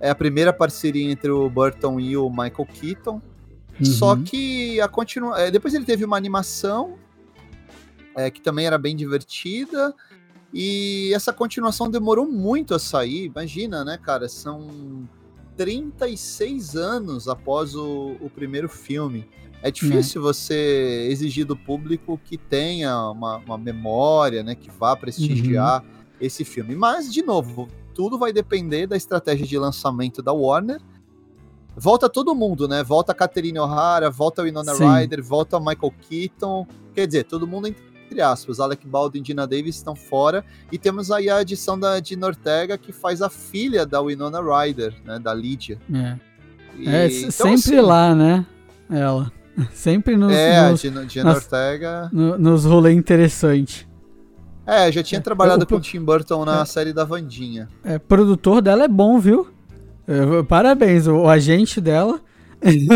[0.00, 3.22] É a primeira parceria entre o Burton e o Michael Keaton.
[3.78, 3.84] Uhum.
[3.86, 5.40] Só que a continua...
[5.40, 6.98] É, depois ele teve uma animação
[8.16, 9.94] é, que também era bem divertida.
[10.54, 13.24] E essa continuação demorou muito a sair.
[13.24, 14.28] Imagina, né, cara?
[14.28, 15.08] São
[15.56, 19.28] 36 anos após o, o primeiro filme.
[19.60, 20.28] É difícil né?
[20.28, 25.88] você exigir do público que tenha uma, uma memória, né, que vá prestigiar uhum.
[26.20, 26.76] esse filme.
[26.76, 30.80] Mas, de novo, tudo vai depender da estratégia de lançamento da Warner.
[31.76, 32.84] Volta todo mundo, né?
[32.84, 34.84] Volta a Catherine O'Hara, volta o Winona Sim.
[34.84, 36.66] Ryder, volta o Michael Keaton.
[36.94, 37.74] Quer dizer, todo mundo
[38.14, 38.60] entre aspas.
[38.60, 40.44] Alec Baldwin e Dina Davis estão fora.
[40.70, 44.94] E temos aí a adição da Dina Ortega, que faz a filha da Winona Ryder,
[45.04, 45.18] né?
[45.18, 45.78] Da Lydia.
[45.92, 46.16] É,
[46.78, 48.46] e, é então, sempre assim, lá, né?
[48.88, 49.32] Ela.
[49.72, 50.32] Sempre nos.
[50.32, 52.10] É, nos, a Gina, Ortega.
[52.12, 53.86] No, nos rolês interessantes.
[54.66, 57.68] É, já tinha é, trabalhado com o Tim Burton na é, série da Vandinha.
[57.84, 59.46] É, produtor dela é bom, viu?
[60.08, 62.20] É, parabéns, o, o, agente dela.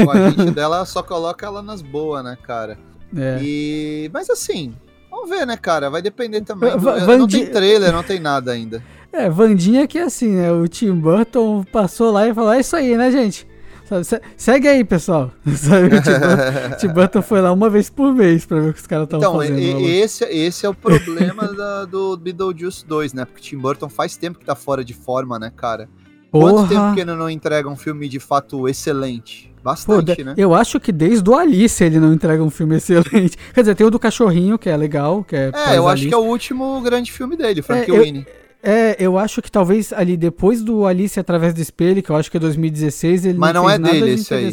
[0.04, 2.76] O agente dela só coloca ela nas boas, né, cara?
[3.16, 3.38] É.
[3.42, 4.10] E...
[4.12, 4.74] Mas assim,
[5.11, 5.90] vamos ver, né, cara?
[5.90, 6.70] Vai depender também.
[6.76, 6.78] Do...
[6.80, 7.16] Vandi...
[7.16, 8.82] Não tem trailer, não tem nada ainda.
[9.12, 10.52] É, Vandinha que é assim, né?
[10.52, 13.46] O Tim Burton passou lá e falou: é isso aí, né, gente?
[13.88, 14.22] Sabe?
[14.36, 15.32] Segue aí, pessoal.
[15.56, 15.96] Sabe?
[15.96, 19.04] O Tim Burton foi lá uma vez por mês pra ver o que os caras
[19.04, 19.59] estavam então, fazendo.
[19.59, 23.24] Então, esse, esse é o problema da, do Beetlejuice 2, né?
[23.24, 25.88] Porque Tim Burton faz tempo que tá fora de forma, né, cara?
[26.30, 26.52] Porra.
[26.52, 29.50] Quanto tempo que ele não entrega um filme de fato excelente?
[29.68, 30.34] Bastante, Pô, né?
[30.34, 33.36] Eu acho que desde o Alice ele não entrega um filme excelente.
[33.52, 35.22] Quer dizer, tem o do cachorrinho, que é legal.
[35.22, 38.26] Que é, é eu acho que é o último grande filme dele, Frank é, Winnie.
[38.62, 42.30] É, eu acho que talvez ali depois do Alice através do espelho, que eu acho
[42.30, 44.46] que é 2016, ele Mas não, não é dele esse aí.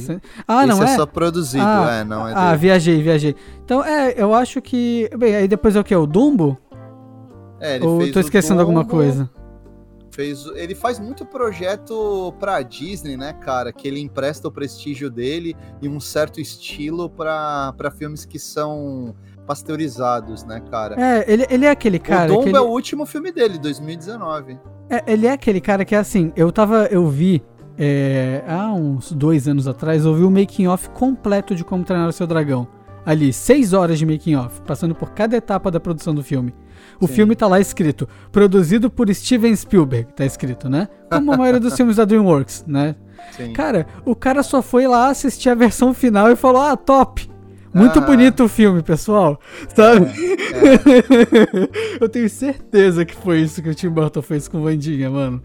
[0.46, 0.92] Ah, esse não é?
[0.92, 2.58] é só produzido, ah, é, não é Ah, dele.
[2.58, 3.36] viajei, viajei.
[3.64, 6.58] Então, é, eu acho que, bem, aí depois é o que o Dumbo?
[7.60, 9.30] É, ele Ou fez tô esquecendo Dumbo, alguma coisa?
[10.16, 13.74] Fez, ele faz muito projeto pra Disney, né, cara?
[13.74, 19.14] Que ele empresta o prestígio dele e um certo estilo para filmes que são
[19.46, 20.96] pasteurizados, né, cara?
[20.98, 22.32] É, ele, ele é aquele cara.
[22.32, 22.58] O Dumbo ele...
[22.58, 24.58] é o último filme dele, 2019.
[24.90, 26.86] É, ele é aquele cara que é assim, eu tava.
[26.86, 27.44] Eu vi.
[27.78, 32.08] É, há uns dois anos atrás, eu vi o making off completo de como treinar
[32.08, 32.66] o seu dragão.
[33.06, 36.56] Ali, seis horas de making off, passando por cada etapa da produção do filme.
[37.00, 37.14] O Sim.
[37.14, 40.88] filme tá lá escrito, produzido por Steven Spielberg, tá escrito, né?
[41.10, 42.96] Como a maioria dos filmes da DreamWorks, né?
[43.32, 43.54] Sim.
[43.54, 47.30] Cara, o cara só foi lá assistir a versão final e falou: ah, top!
[47.76, 48.02] Muito ah.
[48.02, 49.38] bonito o filme, pessoal.
[49.76, 50.06] Sabe?
[50.54, 50.76] É,
[52.00, 52.00] é.
[52.00, 55.44] Eu tenho certeza que foi isso que o Tim Burton fez com Vandinha, mano.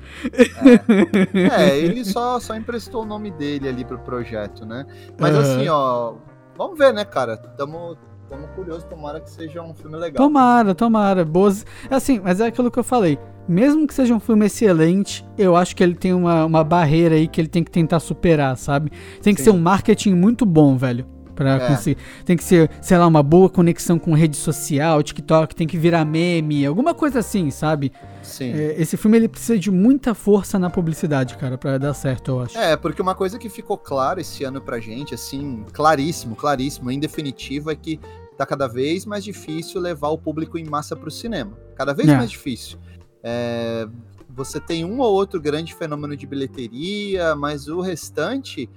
[1.34, 4.86] É, é ele só, só emprestou o nome dele ali pro projeto, né?
[5.18, 5.40] Mas uhum.
[5.40, 6.14] assim, ó,
[6.56, 7.36] vamos ver, né, cara?
[7.36, 7.96] Tamo,
[8.30, 10.24] tamo curioso, tomara que seja um filme legal.
[10.24, 11.24] Tomara, tomara.
[11.24, 11.66] Boas.
[11.90, 13.18] Assim, mas é aquilo que eu falei.
[13.48, 17.26] Mesmo que seja um filme excelente, eu acho que ele tem uma, uma barreira aí
[17.26, 18.92] que ele tem que tentar superar, sabe?
[19.20, 19.50] Tem que Sim.
[19.50, 21.04] ser um marketing muito bom, velho
[21.48, 21.68] é.
[21.68, 22.00] conseguir.
[22.24, 26.04] Tem que ser, sei lá, uma boa conexão com rede social, TikTok, tem que virar
[26.04, 27.92] meme, alguma coisa assim, sabe?
[28.22, 28.52] Sim.
[28.52, 32.40] É, esse filme ele precisa de muita força na publicidade, cara, para dar certo, eu
[32.40, 32.58] acho.
[32.58, 36.98] É, porque uma coisa que ficou claro esse ano pra gente, assim, claríssimo, claríssimo, em
[36.98, 37.98] definitivo, é que
[38.36, 41.52] tá cada vez mais difícil levar o público em massa pro cinema.
[41.74, 42.16] Cada vez é.
[42.16, 42.78] mais difícil.
[43.22, 43.86] É,
[44.28, 48.68] você tem um ou outro grande fenômeno de bilheteria, mas o restante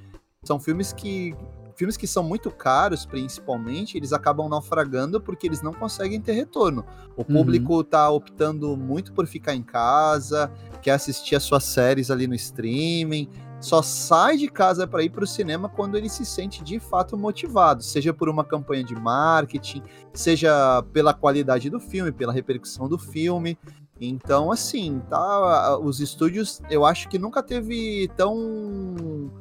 [0.43, 1.33] são filmes que
[1.75, 6.85] filmes que são muito caros, principalmente, eles acabam naufragando porque eles não conseguem ter retorno.
[7.15, 7.25] O uhum.
[7.25, 7.83] público uhum.
[7.83, 10.51] tá optando muito por ficar em casa,
[10.81, 13.29] quer assistir as suas séries ali no streaming,
[13.63, 17.17] só sai de casa para ir para o cinema quando ele se sente de fato
[17.17, 19.81] motivado, seja por uma campanha de marketing,
[20.13, 23.57] seja pela qualidade do filme, pela repercussão do filme.
[24.01, 29.31] Então, assim, tá, os estúdios, eu acho que nunca teve tão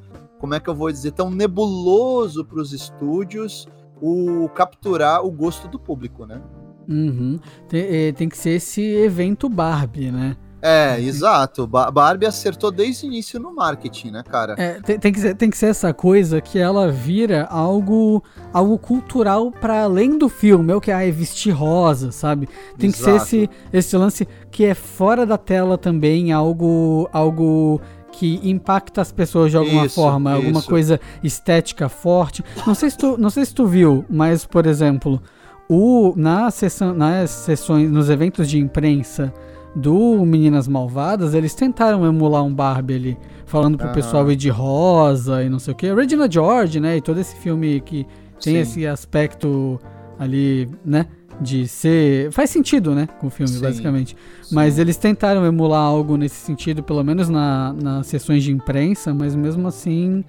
[0.43, 3.69] como é que eu vou dizer, tão nebuloso para os estúdios
[4.01, 6.43] o capturar o gosto do público, né?
[6.89, 7.39] Uhum.
[7.69, 10.37] Tem, é, tem, que ser esse evento Barbie, né?
[10.61, 11.65] É, exato.
[11.65, 14.57] Barbie acertou desde o início no marketing, né, cara?
[14.59, 18.21] É, tem, tem, que ser, tem que ser essa coisa que ela vira algo
[18.53, 20.73] algo cultural para além do filme.
[20.73, 22.49] É o que ah, é vestir rosa, sabe?
[22.77, 23.05] Tem exato.
[23.05, 27.81] que ser esse, esse lance que é fora da tela também, algo algo
[28.13, 30.41] que impacta as pessoas de alguma isso, forma, isso.
[30.41, 32.45] alguma coisa estética forte.
[32.67, 35.21] Não sei se tu, não sei se tu viu, mas por exemplo,
[35.69, 39.33] o na sessão, nas sessões, nos eventos de imprensa
[39.75, 43.95] do Meninas Malvadas, eles tentaram emular um Barbie ali, falando pro uhum.
[43.95, 45.93] pessoal ir de rosa e não sei o que.
[45.93, 48.07] Regina George, né, e todo esse filme que
[48.43, 48.61] tem Sim.
[48.61, 49.81] esse aspecto
[50.19, 51.07] ali, né?
[51.43, 52.31] De ser.
[52.33, 53.09] Faz sentido, né?
[53.19, 54.17] Com o filme, sim, basicamente.
[54.43, 54.55] Sim.
[54.55, 59.35] Mas eles tentaram emular algo nesse sentido, pelo menos na, nas sessões de imprensa, mas
[59.35, 60.25] mesmo assim.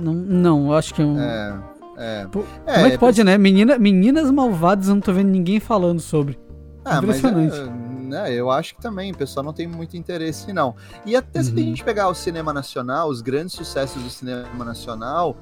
[0.00, 1.18] Não, não eu acho que é um.
[1.18, 1.72] É.
[1.96, 2.26] É.
[2.26, 3.38] Pô, é, como é que é pode, né?
[3.38, 6.38] Menina, meninas malvadas, eu não tô vendo ninguém falando sobre.
[6.84, 7.56] Ah, Impressionante.
[7.56, 10.74] Mas é, né, eu acho que também o pessoal não tem muito interesse, não.
[11.06, 11.44] E até uhum.
[11.44, 11.60] se a uhum.
[11.60, 15.36] gente pegar o cinema nacional, os grandes sucessos do cinema nacional,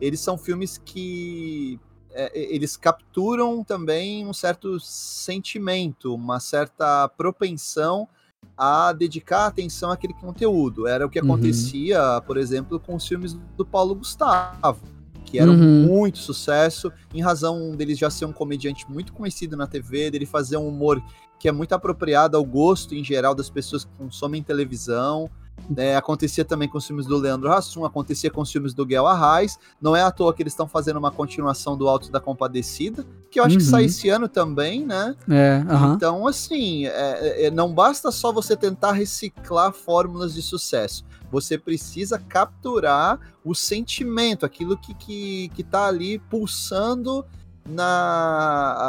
[0.00, 1.78] eles são filmes que
[2.14, 8.08] é, eles capturam também um certo sentimento, uma certa propensão
[8.56, 10.86] a dedicar atenção àquele conteúdo.
[10.86, 11.32] Era o que uhum.
[11.32, 12.20] acontecia, uhum.
[12.22, 14.82] por exemplo, com os filmes do Paulo Gustavo,
[15.24, 15.86] que eram uhum.
[15.86, 20.56] muito sucesso, em razão deles já ser um comediante muito conhecido na TV, dele fazer
[20.56, 21.02] um humor
[21.38, 25.28] que é muito apropriado ao gosto em geral das pessoas que consomem televisão.
[25.76, 29.06] É, acontecia também com os filmes do Leandro Hassum, acontecia com os filmes do Guel
[29.06, 29.58] Arraes.
[29.80, 33.40] Não é à toa que eles estão fazendo uma continuação do Alto da Compadecida, que
[33.40, 33.60] eu acho uhum.
[33.60, 35.14] que sai esse ano também, né?
[35.28, 35.94] É, uhum.
[35.94, 41.04] Então, assim, é, é, não basta só você tentar reciclar fórmulas de sucesso.
[41.30, 47.24] Você precisa capturar o sentimento, aquilo que, que, que tá ali pulsando
[47.66, 47.84] na,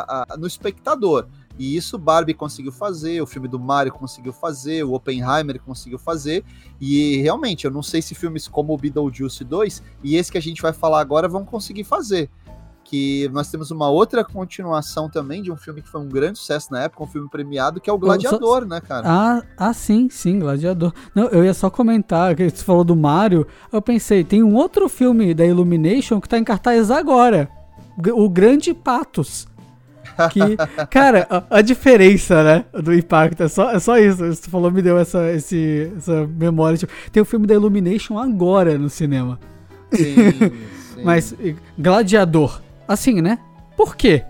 [0.07, 1.27] a, a, no espectador.
[1.57, 6.43] E isso Barbie conseguiu fazer, o filme do Mario conseguiu fazer, o Oppenheimer conseguiu fazer.
[6.81, 10.41] E realmente, eu não sei se filmes como o Beetlejuice 2 e esse que a
[10.41, 12.29] gente vai falar agora vão conseguir fazer.
[12.83, 16.71] Que nós temos uma outra continuação também de um filme que foi um grande sucesso
[16.71, 18.67] na época, um filme premiado, que é o Gladiador, só...
[18.67, 19.07] né, cara?
[19.07, 20.91] Ah, ah, sim, sim, Gladiador.
[21.15, 24.89] Não, eu ia só comentar, que você falou do Mario, eu pensei, tem um outro
[24.89, 27.49] filme da Illumination que tá em cartaz agora.
[28.15, 29.47] O Grande Patos.
[30.31, 30.57] Que,
[30.89, 34.25] cara, a, a, diferença, né, do impacto é só, é só isso.
[34.25, 36.77] Você falou, me deu essa, esse, essa memória.
[36.77, 39.39] Tipo, tem o filme da Illumination agora no cinema.
[39.91, 40.15] Sim,
[40.95, 41.03] sim.
[41.03, 41.35] Mas,
[41.77, 43.39] Gladiador, assim, né?
[43.75, 44.23] Por quê?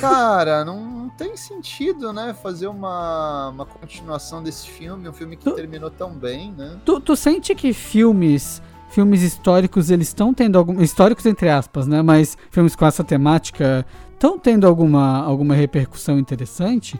[0.00, 2.34] Cara, não, tem sentido, né?
[2.42, 6.76] Fazer uma, uma continuação desse filme, um filme que tu, terminou tão bem, né?
[6.84, 8.60] Tu, tu sente que filmes
[8.96, 12.00] filmes históricos eles estão tendo algum históricos entre aspas, né?
[12.00, 13.84] Mas filmes com essa temática
[14.14, 16.98] estão tendo alguma, alguma repercussão interessante?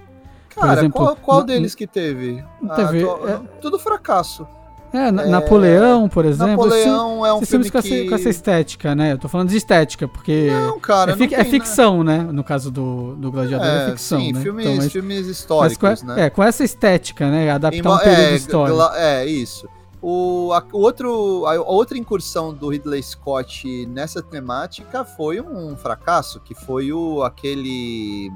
[0.54, 2.44] Cara, por exemplo, qual, qual deles que teve?
[2.76, 4.46] teve ah, é, tudo fracasso.
[4.92, 6.66] É, é, Napoleão, por exemplo.
[6.66, 7.94] Napoleão é um filme com, que...
[7.94, 9.12] essa, com essa estética, né?
[9.12, 10.50] Eu tô falando de estética, porque.
[10.50, 11.12] Não, cara.
[11.12, 11.34] É, fic...
[11.34, 12.18] é ficção, né?
[12.30, 14.20] No caso do, do Gladiador, é, é ficção.
[14.20, 14.40] Sim, né?
[14.42, 14.92] filmes, então, mas...
[14.92, 16.26] filmes históricos, com, né?
[16.26, 17.50] É, com essa estética, né?
[17.50, 18.82] Adaptar um período é, histórico.
[18.96, 19.66] É, isso.
[20.08, 26.38] O, a, o outro, a, outra incursão do Ridley Scott nessa temática foi um fracasso,
[26.38, 28.30] que foi o aquele.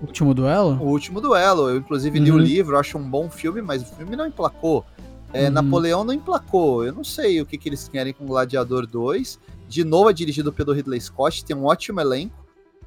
[0.00, 0.80] O último duelo?
[0.80, 1.68] O último duelo.
[1.68, 2.36] Eu, inclusive, li uhum.
[2.36, 4.86] o livro, acho um bom filme, mas o filme não emplacou.
[5.32, 5.50] É, uhum.
[5.50, 6.84] Napoleão não emplacou.
[6.84, 9.40] Eu não sei o que, que eles querem com Gladiador 2.
[9.68, 12.36] De novo, é dirigido pelo Ridley Scott, tem um ótimo elenco.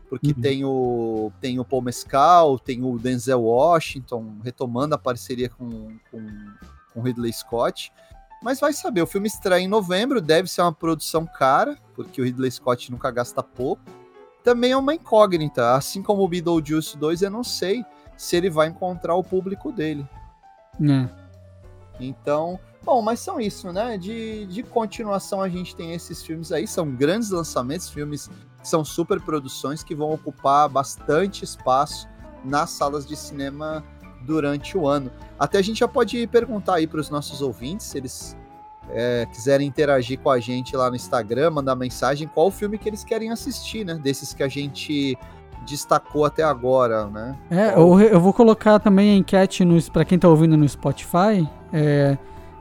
[0.09, 0.41] Porque uhum.
[0.41, 6.25] tem, o, tem o Paul Mescal, tem o Denzel Washington, retomando a parceria com, com,
[6.93, 7.91] com Ridley Scott.
[8.41, 12.23] Mas vai saber, o filme estreia em novembro, deve ser uma produção cara, porque o
[12.23, 13.81] Ridley Scott nunca gasta pouco.
[14.43, 17.83] Também é uma incógnita, assim como o Beetlejuice 2, eu não sei
[18.15, 20.07] se ele vai encontrar o público dele.
[20.81, 21.09] É.
[21.99, 23.97] Então, bom, mas são isso, né?
[23.97, 28.29] De, de continuação a gente tem esses filmes aí, são grandes lançamentos, filmes
[28.61, 32.07] que são super produções que vão ocupar bastante espaço
[32.43, 33.83] nas salas de cinema
[34.29, 35.11] durante o ano.
[35.39, 38.37] Até a gente já pode perguntar aí para os nossos ouvintes, se eles
[38.91, 42.87] é, quiserem interagir com a gente lá no Instagram, mandar mensagem, qual o filme que
[42.87, 43.95] eles querem assistir, né?
[43.95, 45.17] Desses que a gente
[45.65, 47.35] destacou até agora, né?
[47.49, 51.47] É, eu, eu vou colocar também a enquete para quem está ouvindo no Spotify.
[51.73, 52.15] É,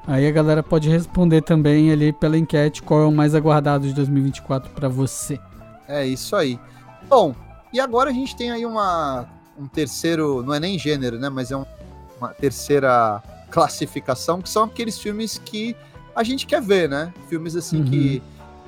[0.06, 3.92] aí a galera pode responder também ali pela enquete qual é o mais aguardado de
[3.92, 5.38] 2024 para você.
[5.86, 6.58] É isso aí.
[7.08, 7.34] Bom,
[7.72, 11.28] e agora a gente tem aí uma um terceiro, não é nem gênero, né?
[11.28, 11.64] Mas é um,
[12.18, 15.74] uma terceira classificação, que são aqueles filmes que
[16.14, 17.12] a gente quer ver, né?
[17.28, 17.84] Filmes assim uhum.
[17.84, 18.22] que,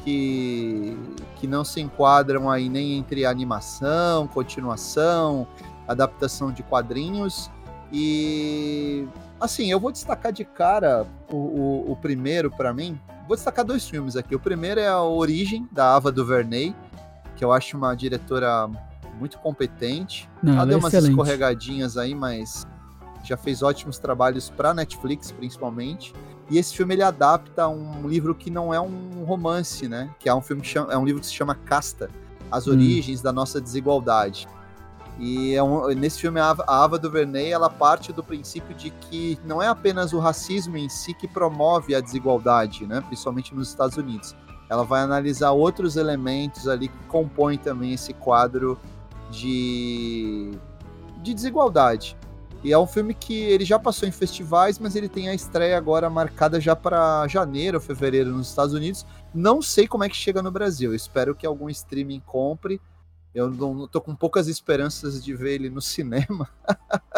[0.05, 0.99] que,
[1.37, 5.47] que não se enquadram aí nem entre animação, continuação,
[5.87, 7.51] adaptação de quadrinhos.
[7.93, 9.07] E
[9.41, 12.99] assim, eu vou destacar de cara o, o, o primeiro para mim.
[13.27, 14.35] Vou destacar dois filmes aqui.
[14.35, 16.75] O primeiro é a Origem, da Ava DuVernay,
[17.37, 18.69] que eu acho uma diretora
[19.21, 20.29] muito competente.
[20.43, 21.11] Não, ela, ela deu é umas excelente.
[21.13, 22.67] escorregadinhas aí, mas
[23.23, 26.13] já fez ótimos trabalhos para Netflix, principalmente.
[26.51, 30.11] E esse filme ele adapta um livro que não é um romance, né?
[30.19, 32.11] Que é um filme que chama, é um livro que se chama Casta,
[32.51, 32.73] As hum.
[32.73, 33.23] Origens hum.
[33.23, 34.49] da Nossa Desigualdade.
[35.19, 39.63] E é um, nesse filme a Ava DuVernay ela parte do princípio de que não
[39.63, 43.03] é apenas o racismo em si que promove a desigualdade, né?
[43.03, 44.35] Principalmente nos Estados Unidos.
[44.69, 48.79] Ela vai analisar outros elementos ali que compõem também esse quadro
[49.31, 50.51] de,
[51.23, 52.17] de desigualdade.
[52.63, 55.79] E é um filme que ele já passou em festivais, mas ele tem a estreia
[55.79, 59.07] agora marcada já para janeiro ou fevereiro nos Estados Unidos.
[59.35, 60.95] Não sei como é que chega no Brasil.
[60.95, 62.81] espero que algum streaming compre.
[63.35, 66.49] Eu não tô com poucas esperanças de ver ele no cinema.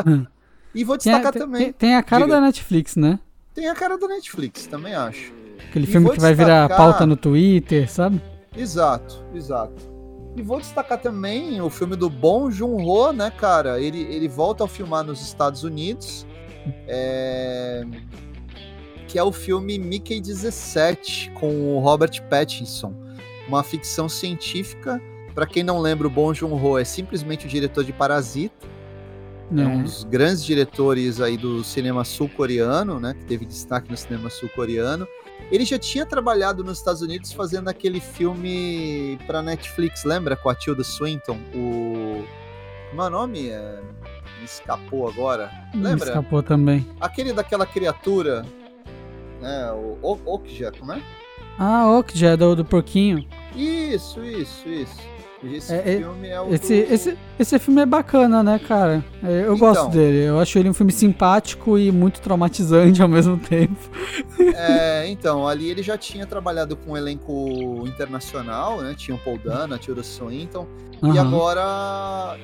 [0.07, 0.27] Hum.
[0.75, 1.63] e vou destacar tem, também.
[1.65, 2.37] Tem, tem a cara Diga.
[2.37, 3.19] da Netflix, né?
[3.53, 5.33] Tem a cara da Netflix, também acho.
[5.69, 6.69] Aquele e filme que vai destacar...
[6.69, 8.23] virar pauta no Twitter, sabe?
[8.57, 9.92] Exato, exato.
[10.35, 13.81] E vou destacar também o filme do Bong Joon-ho, né, cara?
[13.81, 16.27] Ele, ele volta a filmar nos Estados Unidos,
[16.89, 17.85] é...
[19.07, 22.95] que é o filme Mickey 17, com o Robert Pattinson.
[23.47, 25.01] Uma ficção científica.
[25.35, 28.73] Para quem não lembra, o Bong Joon-ho é simplesmente o diretor de Parasita.
[29.55, 33.13] É um dos grandes diretores aí do cinema sul-coreano, né?
[33.13, 35.07] Que teve destaque no cinema sul-coreano.
[35.53, 40.35] Ele já tinha trabalhado nos Estados Unidos fazendo aquele filme para Netflix, lembra?
[40.35, 42.25] Com a Tilda Swinton, o.
[42.89, 43.51] Como é o nome?
[43.51, 43.83] É...
[44.39, 45.53] Me escapou agora.
[45.75, 46.07] Lembra?
[46.07, 46.89] Me escapou também.
[46.99, 48.47] Aquele daquela criatura.
[49.43, 49.71] Né?
[49.73, 51.03] O Okja, como é?
[51.59, 53.29] Ah, Okja, do, do porquinho.
[53.55, 55.12] Isso, isso, isso.
[55.45, 56.55] Esse é, filme é o.
[56.55, 56.95] Esse, do...
[56.95, 59.05] esse, esse filme é bacana, né, cara?
[59.23, 60.25] É, eu então, gosto dele.
[60.29, 63.91] Eu acho ele um filme simpático e muito traumatizante ao mesmo tempo.
[64.55, 68.95] É, então, ali ele já tinha trabalhado com um elenco internacional, né?
[68.97, 70.67] Tinha o Paul Dana, Tilda Swinton.
[71.03, 71.15] Uhum.
[71.15, 72.37] E agora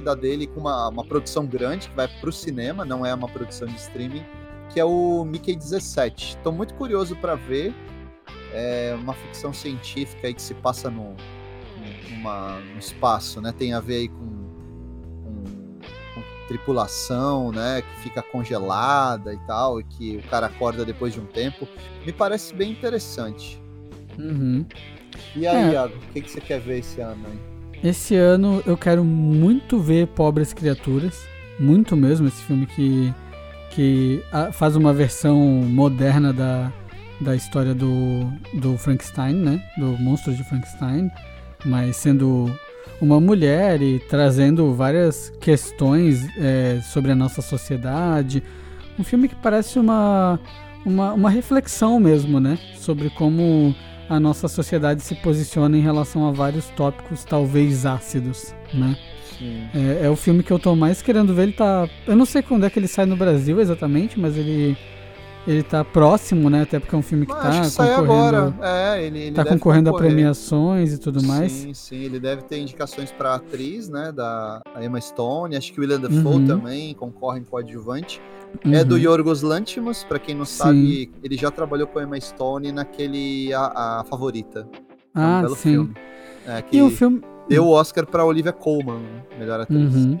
[0.00, 3.68] da dele com uma, uma produção grande que vai pro cinema, não é uma produção
[3.68, 4.24] de streaming,
[4.70, 6.38] que é o Mickey 17.
[6.38, 7.74] Tô muito curioso para ver.
[8.54, 11.14] É uma ficção científica aí que se passa no,
[12.22, 13.52] uma, um espaço, né?
[13.56, 14.26] Tem a ver aí com,
[15.24, 15.44] com,
[16.14, 17.82] com, tripulação, né?
[17.82, 21.68] Que fica congelada e tal, e que o cara acorda depois de um tempo.
[22.06, 23.60] Me parece bem interessante.
[24.18, 24.64] Uhum.
[25.34, 25.72] E aí, é.
[25.72, 27.90] Iago, o que, que você quer ver esse ano aí?
[27.90, 31.26] Esse ano eu quero muito ver Pobres Criaturas.
[31.58, 33.12] Muito mesmo, esse filme que,
[33.70, 36.72] que faz uma versão moderna da,
[37.20, 39.62] da história do, do Frankenstein, né?
[39.76, 41.10] Do monstro de Frankenstein
[41.64, 42.50] mas sendo
[43.00, 48.42] uma mulher e trazendo várias questões é, sobre a nossa sociedade.
[48.98, 50.38] Um filme que parece uma,
[50.86, 52.58] uma, uma reflexão mesmo, né?
[52.76, 53.74] Sobre como
[54.08, 58.96] a nossa sociedade se posiciona em relação a vários tópicos talvez ácidos, né?
[59.74, 61.44] É, é, o filme que eu tô mais querendo ver.
[61.44, 61.88] Ele tá.
[62.06, 64.76] Eu não sei quando é que ele sai no Brasil exatamente, mas ele
[65.46, 66.62] ele tá próximo, né?
[66.62, 68.54] Até porque é um filme que tá que concorrendo.
[68.62, 71.52] É, ele, ele tá concorrendo a premiações e tudo mais.
[71.52, 74.12] Sim, sim, ele deve ter indicações para atriz, né?
[74.12, 76.46] Da Emma Stone, acho que o William Dafoe uhum.
[76.46, 78.20] também concorre em coadjuvante.
[78.64, 78.74] Uhum.
[78.74, 79.00] É do uhum.
[79.00, 80.56] Yorgos Lanthimos, para quem não sim.
[80.56, 84.68] sabe, ele já trabalhou com a Emma Stone naquele A, a Favorita.
[85.14, 85.70] Ah, um belo sim.
[85.70, 85.94] filme.
[86.46, 89.02] É, que e o filme deu o Oscar para Olivia Colman,
[89.38, 89.94] melhor atriz.
[89.94, 90.18] Uhum.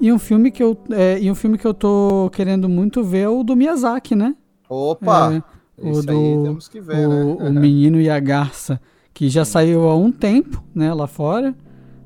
[0.00, 3.20] E um filme que eu, é, e um filme que eu tô querendo muito ver
[3.20, 4.34] é o do Miyazaki, né?
[4.68, 5.42] Opa!
[5.78, 7.48] É, o do temos que ver, o, né?
[7.48, 8.80] o Menino e a Garça,
[9.12, 11.54] que já saiu há um tempo, né, lá fora.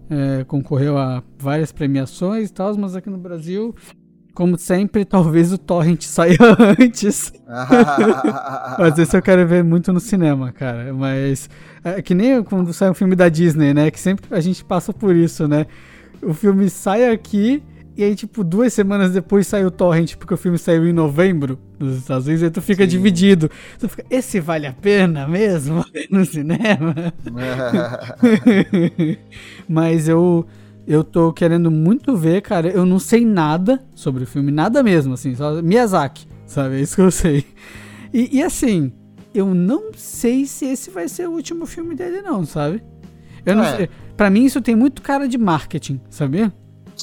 [0.09, 3.74] É, concorreu a várias premiações e tal, mas aqui no Brasil,
[4.34, 6.36] como sempre, talvez o Torrent saia
[6.80, 7.32] antes.
[8.78, 10.93] mas esse eu quero ver muito no cinema, cara.
[10.93, 11.49] Mas
[11.84, 13.91] é que nem quando sai um filme da Disney, né?
[13.91, 15.66] Que sempre a gente passa por isso, né?
[16.22, 17.62] O filme sai aqui
[17.97, 21.59] e aí, tipo, duas semanas depois saiu o Torrent, porque o filme saiu em novembro
[21.78, 22.88] nos Estados Unidos, aí tu fica Sim.
[22.88, 23.51] dividido.
[23.78, 26.95] Tu fica, esse vale a pena mesmo no cinema?
[29.68, 30.47] Mas eu,
[30.86, 32.68] eu tô querendo muito ver, cara.
[32.68, 36.76] Eu não sei nada sobre o filme, nada mesmo, assim, só Miyazaki, sabe?
[36.76, 37.45] É isso que eu sei.
[38.14, 38.93] E, e assim,
[39.34, 42.82] eu não sei se esse vai ser o último filme dele, não, sabe?
[43.45, 43.76] Eu não é.
[43.76, 43.91] sei.
[44.16, 46.53] Pra mim, isso tem muito cara de marketing, sabia?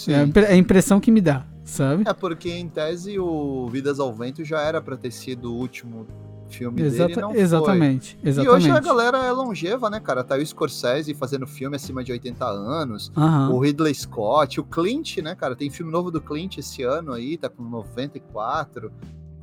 [0.06, 0.14] Sim.
[0.14, 2.04] É a impressão que me dá, sabe?
[2.08, 6.08] É porque, em tese, o Vidas ao Vento já era pra ter sido o último
[6.50, 8.30] filme Exata, dele, não exatamente, foi.
[8.30, 8.66] Exatamente.
[8.66, 10.24] E hoje a galera é longeva, né, cara?
[10.24, 13.56] Tá o Scorsese fazendo filme acima de 80 anos, uhum.
[13.56, 15.56] o Ridley Scott, o Clint, né, cara?
[15.56, 18.92] Tem filme novo do Clint esse ano aí, tá com 94.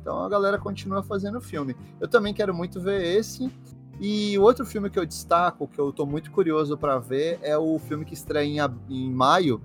[0.01, 1.75] Então a galera continua fazendo filme.
[1.99, 3.51] Eu também quero muito ver esse.
[3.99, 7.57] E o outro filme que eu destaco, que eu tô muito curioso para ver, é
[7.57, 9.61] o filme que estreia em, em maio,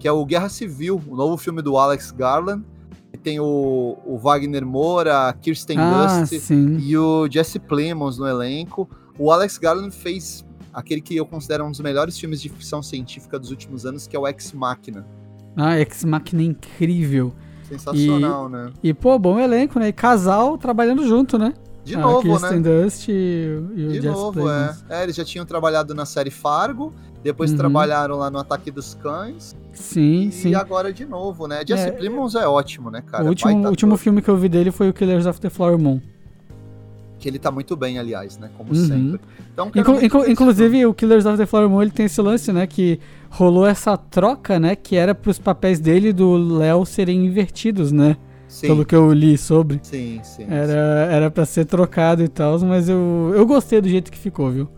[0.00, 2.64] que é o Guerra Civil, o novo filme do Alex Garland.
[3.22, 6.78] Tem o, o Wagner Moura, a Kirsten ah, Dust sim.
[6.78, 8.88] e o Jesse Plemons no elenco.
[9.18, 10.42] O Alex Garland fez
[10.72, 14.16] aquele que eu considero um dos melhores filmes de ficção científica dos últimos anos, que
[14.16, 15.06] é o Ex Machina.
[15.54, 17.34] Ah, Ex Machina é incrível.
[17.68, 18.72] Sensacional, e, né?
[18.82, 19.88] E, pô, bom elenco, né?
[19.88, 21.52] E casal trabalhando junto, né?
[21.90, 22.82] De ah, novo, Kirsten né?
[22.82, 24.76] Dust e, e o De Jesse novo, é.
[24.88, 25.02] é.
[25.02, 27.56] Eles já tinham trabalhado na série Fargo, depois uhum.
[27.56, 29.56] trabalharam lá no Ataque dos Cães.
[29.72, 30.50] Sim, e sim.
[30.50, 31.62] E agora de novo, né?
[31.66, 33.24] Jesse é, Plimons é ótimo, né, cara?
[33.24, 36.00] O último, último filme que eu vi dele foi o Killers of the Flower Moon.
[37.18, 38.48] Que ele tá muito bem, aliás, né?
[38.56, 38.86] Como uhum.
[38.86, 39.20] sempre.
[39.52, 42.68] Então, Inclu inclu inclusive, o Killers of the Flower Moon ele tem esse lance, né?
[42.68, 44.76] Que rolou essa troca, né?
[44.76, 48.16] Que era pros papéis dele e do Léo serem invertidos, né?
[48.50, 48.66] Sim.
[48.66, 49.78] Pelo que eu li sobre.
[49.80, 50.44] Sim, sim.
[50.50, 51.14] Era, sim.
[51.14, 54.68] era pra ser trocado e tal, mas eu, eu gostei do jeito que ficou, viu?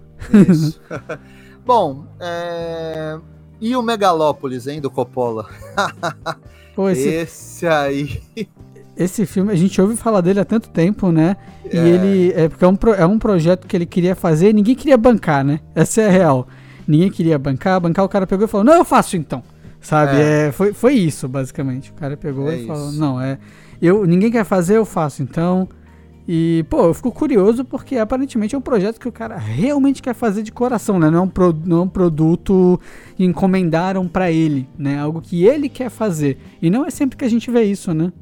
[0.46, 0.78] Isso.
[1.64, 3.18] Bom, é...
[3.58, 5.48] e o Megalópolis, hein, do Coppola?
[6.76, 7.08] Pô, esse...
[7.08, 8.20] esse aí.
[8.94, 11.36] Esse filme, a gente ouve falar dele há tanto tempo, né?
[11.64, 11.76] É.
[11.76, 12.32] E ele.
[12.34, 15.42] É porque é um, é um projeto que ele queria fazer e ninguém queria bancar,
[15.42, 15.60] né?
[15.74, 16.46] Essa é a real.
[16.86, 19.42] Ninguém queria bancar, bancar, o cara pegou e falou: Não, eu faço então.
[19.80, 20.16] Sabe?
[20.16, 20.48] É.
[20.48, 21.90] é foi, foi isso, basicamente.
[21.90, 23.00] O cara pegou é e falou: isso.
[23.00, 23.38] Não, é.
[23.82, 25.68] Eu, ninguém quer fazer, eu faço então.
[26.26, 30.14] E, pô, eu fico curioso porque aparentemente é um projeto que o cara realmente quer
[30.14, 31.10] fazer de coração, né?
[31.10, 32.80] Não é um, pro, não é um produto
[33.16, 35.00] que encomendaram para ele, né?
[35.00, 36.38] Algo que ele quer fazer.
[36.62, 38.12] E não é sempre que a gente vê isso, né?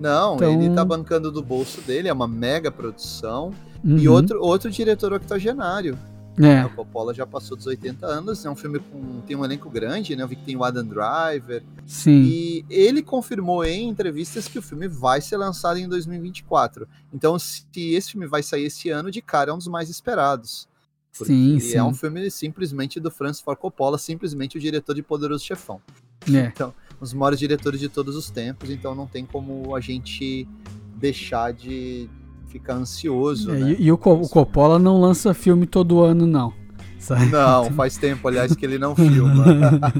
[0.00, 0.52] Não, então...
[0.52, 3.52] ele tá bancando do bolso dele, é uma mega produção.
[3.84, 3.98] Uhum.
[3.98, 5.96] E outro, outro diretor octogenário.
[6.38, 6.64] É.
[6.64, 10.16] O Coppola já passou dos 80 anos, é um filme com tem um elenco grande,
[10.16, 10.22] né?
[10.22, 11.62] Eu vi que tem o Adam Driver.
[11.86, 12.22] Sim.
[12.24, 16.88] E ele confirmou em entrevistas que o filme vai ser lançado em 2024.
[17.12, 20.68] Então, se esse filme vai sair esse ano, de cara é um dos mais esperados.
[21.12, 21.76] Sim, sim.
[21.76, 25.80] é um filme simplesmente do Francis Ford Coppola, simplesmente o diretor de Poderoso Chefão.
[26.26, 26.46] É.
[26.46, 30.48] Então, os maiores diretores de todos os tempos, então não tem como a gente
[30.96, 32.08] deixar de
[32.54, 33.76] ficar ansioso, É, né?
[33.78, 36.52] e, e o, o Coppola não lança filme todo ano, não.
[37.00, 37.26] Sabe?
[37.26, 39.44] Não, faz tempo, aliás, que ele não filma.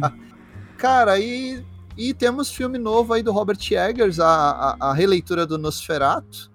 [0.78, 1.62] Cara, e,
[1.98, 4.28] e temos filme novo aí do Robert Eggers, a,
[4.78, 6.50] a, a releitura do Nosferatu.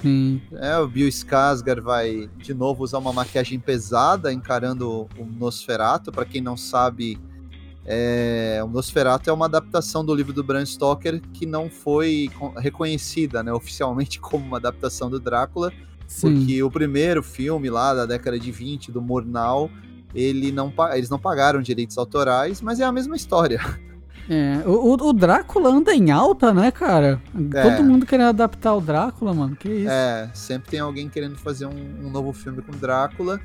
[0.00, 0.40] Sim.
[0.54, 6.10] É, o Bill Skarsgård vai de novo usar uma maquiagem pesada encarando o Nosferatu.
[6.10, 7.20] Para quem não sabe,
[7.84, 12.54] é, o Nosferatu é uma adaptação do livro do Bram Stoker que não foi con-
[12.56, 15.72] reconhecida né, oficialmente como uma adaptação do Drácula,
[16.06, 16.36] Sim.
[16.36, 19.70] porque o primeiro filme lá da década de 20 do Murnau,
[20.14, 23.60] ele não, eles não pagaram direitos autorais, mas é a mesma história.
[24.30, 27.20] É, o, o- o Drácula anda em alta, né, cara?
[27.54, 27.62] É.
[27.76, 29.56] Todo mundo querendo adaptar o Drácula, mano.
[29.56, 29.90] Que isso?
[29.90, 33.40] É, sempre tem alguém querendo fazer um, um novo filme com Drácula.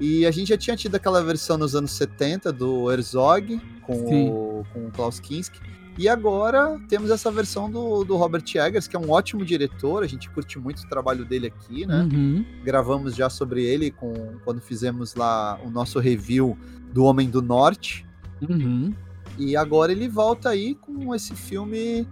[0.00, 4.30] E a gente já tinha tido aquela versão nos anos 70 do Herzog com, Sim.
[4.30, 5.60] o, com o Klaus Kinski.
[5.98, 10.02] E agora temos essa versão do, do Robert Eggers, que é um ótimo diretor.
[10.02, 12.08] A gente curte muito o trabalho dele aqui, né?
[12.10, 12.44] Uhum.
[12.64, 16.56] Gravamos já sobre ele com, quando fizemos lá o nosso review
[16.92, 18.06] do Homem do Norte.
[18.40, 18.94] Uhum.
[19.38, 22.06] E agora ele volta aí com esse filme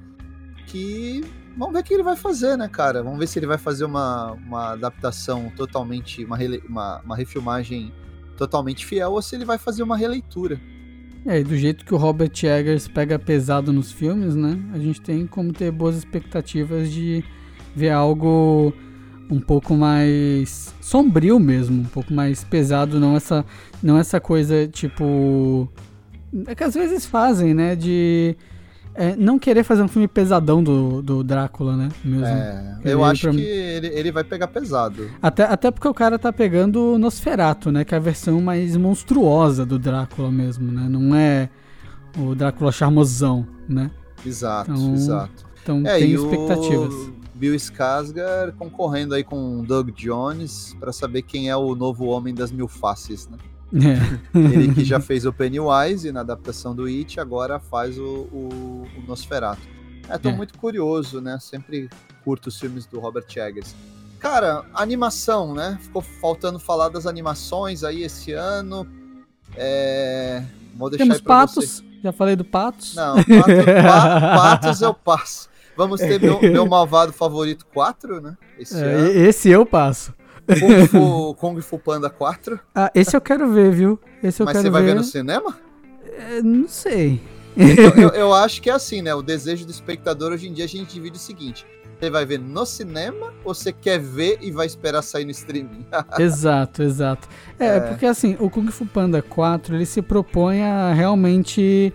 [0.66, 1.24] que.
[1.56, 3.02] Vamos ver o que ele vai fazer, né, cara?
[3.02, 6.24] Vamos ver se ele vai fazer uma, uma adaptação totalmente.
[6.24, 6.38] Uma,
[6.68, 7.92] uma, uma refilmagem
[8.36, 10.60] totalmente fiel ou se ele vai fazer uma releitura.
[11.26, 14.58] É, e do jeito que o Robert Eggers pega pesado nos filmes, né?
[14.72, 17.24] A gente tem como ter boas expectativas de
[17.74, 18.72] ver algo
[19.30, 23.44] um pouco mais sombrio mesmo, um pouco mais pesado, não essa,
[23.82, 25.68] não essa coisa tipo.
[26.46, 27.74] É que às vezes fazem, né?
[27.74, 28.36] De
[28.98, 31.88] é, não querer fazer um filme pesadão do, do Drácula, né?
[32.04, 32.26] Mesmo.
[32.26, 35.08] É, eu acho pra- que ele, ele vai pegar pesado.
[35.22, 37.84] Até, até porque o cara tá pegando o Nosferatu, né?
[37.84, 40.88] Que é a versão mais monstruosa do Drácula mesmo, né?
[40.88, 41.48] Não é
[42.18, 43.90] o Drácula charmosão, né?
[44.26, 45.46] Exato, Então, exato.
[45.62, 46.92] Então É, tem expectativas.
[46.94, 52.06] o Bill Skarsgård concorrendo aí com o Doug Jones para saber quem é o novo
[52.06, 53.38] homem das mil faces, né?
[53.74, 54.38] É.
[54.38, 58.02] Ele que já fez o Pennywise na adaptação do It, agora faz o,
[58.32, 59.60] o, o Nosferatu.
[60.08, 60.32] É, tô É.
[60.32, 61.38] muito curioso, né?
[61.40, 61.88] Sempre
[62.24, 63.74] curto os filmes do Robert Eggers.
[64.18, 65.78] Cara, animação, né?
[65.82, 68.86] Ficou faltando falar das animações aí esse ano.
[69.56, 70.42] É...
[70.76, 71.82] Vou deixar Temos Patos, você.
[72.02, 72.94] já falei do Patos.
[72.94, 73.24] Não, pato,
[73.82, 75.48] pa- Patos eu passo.
[75.76, 78.36] Vamos ter meu, meu malvado favorito 4, né?
[78.58, 80.12] Esse É, esse eu passo.
[80.60, 82.58] Kung Fu, Kung Fu Panda 4.
[82.74, 83.98] Ah, esse eu quero ver, viu?
[84.22, 84.88] Esse eu Mas quero você vai ver.
[84.88, 85.56] ver no cinema?
[86.18, 87.20] É, não sei.
[87.56, 89.14] Então, eu, eu acho que é assim, né?
[89.14, 91.66] O desejo do espectador hoje em dia a gente divide o seguinte:
[92.00, 95.84] você vai ver no cinema ou você quer ver e vai esperar sair no streaming?
[96.18, 97.28] exato, exato.
[97.58, 97.80] É, É.
[97.80, 101.92] porque assim, o Kung Fu Panda 4, ele se propõe a realmente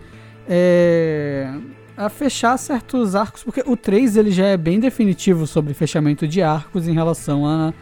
[0.47, 1.49] é,
[1.95, 6.41] a fechar certos arcos, porque o 3 ele já é bem definitivo sobre fechamento de
[6.41, 7.73] arcos em relação à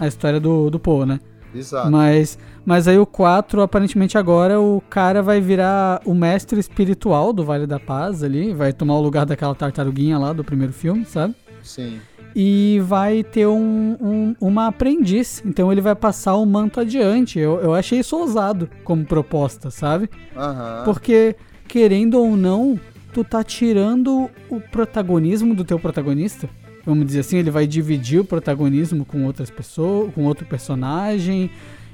[0.00, 1.20] à história do, do Poe, né?
[1.54, 1.90] Exato.
[1.90, 7.44] Mas, mas aí o 4, aparentemente agora, o cara vai virar o mestre espiritual do
[7.44, 11.34] Vale da Paz ali, vai tomar o lugar daquela tartaruguinha lá do primeiro filme, sabe?
[11.62, 11.98] Sim.
[12.34, 15.42] e vai ter um, um- uma aprendiz.
[15.44, 17.38] Então ele vai passar o manto adiante.
[17.40, 20.08] Eu, eu achei isso ousado como proposta, sabe?
[20.36, 20.82] Aham.
[20.84, 21.34] Porque,
[21.66, 22.78] querendo ou não,
[23.12, 26.48] tu tá tirando o protagonismo do teu protagonista.
[26.84, 31.50] Vamos dizer assim, ele vai dividir o protagonismo com outras pessoas, com outro personagem.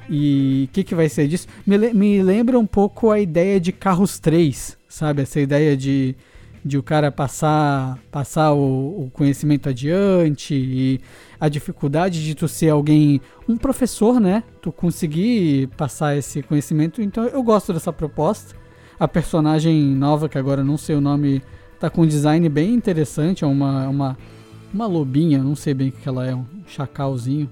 [0.09, 1.49] E o que, que vai ser disso?
[1.67, 5.23] Me, me lembra um pouco a ideia de Carros 3, sabe?
[5.23, 6.15] Essa ideia de,
[6.65, 11.01] de o cara passar, passar o, o conhecimento adiante e
[11.41, 14.45] a dificuldade de tu ser alguém, um professor, né?
[14.63, 17.03] Tu conseguir passar esse conhecimento.
[17.03, 18.55] Então eu gosto dessa proposta.
[18.99, 21.43] A personagem nova, que agora não sei o nome,
[21.79, 23.45] tá com um design bem interessante.
[23.45, 24.19] É uma, uma,
[24.77, 27.51] uma lobinha, não sei bem o que ela é, um chacalzinho.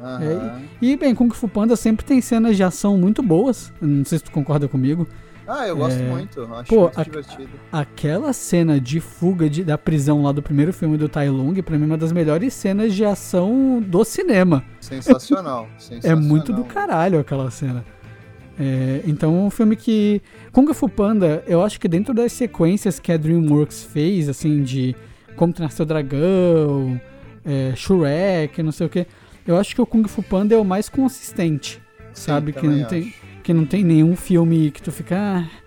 [0.00, 0.60] aham.
[0.82, 3.72] E bem, Kung Fu Panda sempre tem cenas de ação muito boas.
[3.80, 5.06] Não sei se tu concorda comigo.
[5.46, 6.08] Ah, eu gosto É.
[6.10, 6.42] muito.
[6.54, 7.50] Acho Pô, muito a- divertido.
[7.70, 11.76] Aquela cena de fuga de- da prisão lá do primeiro filme do Tai Lung, pra
[11.76, 14.64] mim, é uma das melhores cenas de ação do cinema.
[14.80, 15.68] Sensacional.
[15.76, 16.22] É sensacional.
[16.22, 17.84] muito do caralho aquela cena.
[18.58, 20.22] É, então, é um filme que.
[20.52, 24.94] Kung Fu Panda, eu acho que dentro das sequências que a Dreamworks fez, assim, de
[25.36, 27.00] Como Treinar Seu Dragão,
[27.44, 29.06] é, Shrek, não sei o que,
[29.46, 31.80] eu acho que o Kung Fu Panda é o mais consistente.
[32.12, 32.52] sabe?
[32.52, 35.16] Que não, tem, que não tem nenhum filme que tu fica.
[35.18, 35.64] Ah.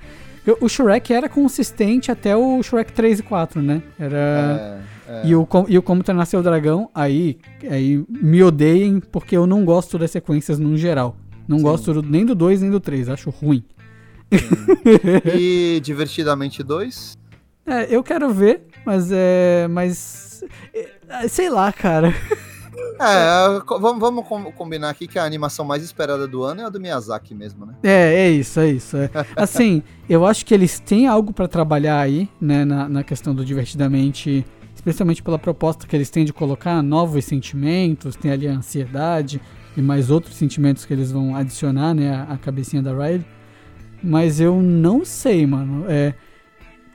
[0.62, 3.82] O Shrek era consistente até o Shrek 3 e 4, né?
[4.00, 4.82] Era.
[5.08, 5.28] É, é.
[5.28, 7.38] E, o, e o Como Treinar Seu Dragão, aí,
[7.70, 11.18] aí me odeiem, porque eu não gosto das sequências no geral.
[11.48, 11.64] Não Sim.
[11.64, 13.64] gosto nem do 2 nem do 3, acho ruim.
[15.38, 17.18] e Divertidamente 2?
[17.70, 19.68] É, eu quero ver, mas é.
[19.70, 20.44] Mas.
[20.74, 22.14] É, sei lá, cara.
[23.00, 26.80] É, vamos, vamos combinar aqui que a animação mais esperada do ano é a do
[26.80, 27.76] Miyazaki mesmo, né?
[27.84, 28.98] É, é isso, é isso.
[28.98, 29.10] É.
[29.36, 33.44] Assim, eu acho que eles têm algo para trabalhar aí, né, na, na questão do
[33.46, 39.42] Divertidamente, especialmente pela proposta que eles têm de colocar novos sentimentos, tem ali a ansiedade
[39.76, 43.26] e mais outros sentimentos que eles vão adicionar, né, a cabecinha da Riley.
[44.04, 45.86] Mas eu não sei, mano.
[45.88, 46.14] É,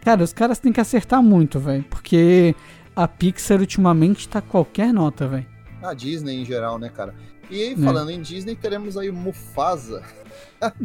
[0.02, 2.54] cara, os caras têm que acertar muito, velho, porque
[2.94, 7.14] a Pixar ultimamente tá qualquer nota, velho a Disney em geral, né, cara?
[7.50, 7.76] E aí, é.
[7.76, 8.14] falando é.
[8.14, 10.02] em Disney, teremos aí o Mufasa.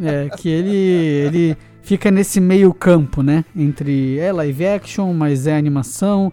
[0.02, 3.44] É, que ele, ele fica nesse meio campo, né?
[3.54, 6.32] Entre é live action, mas é animação.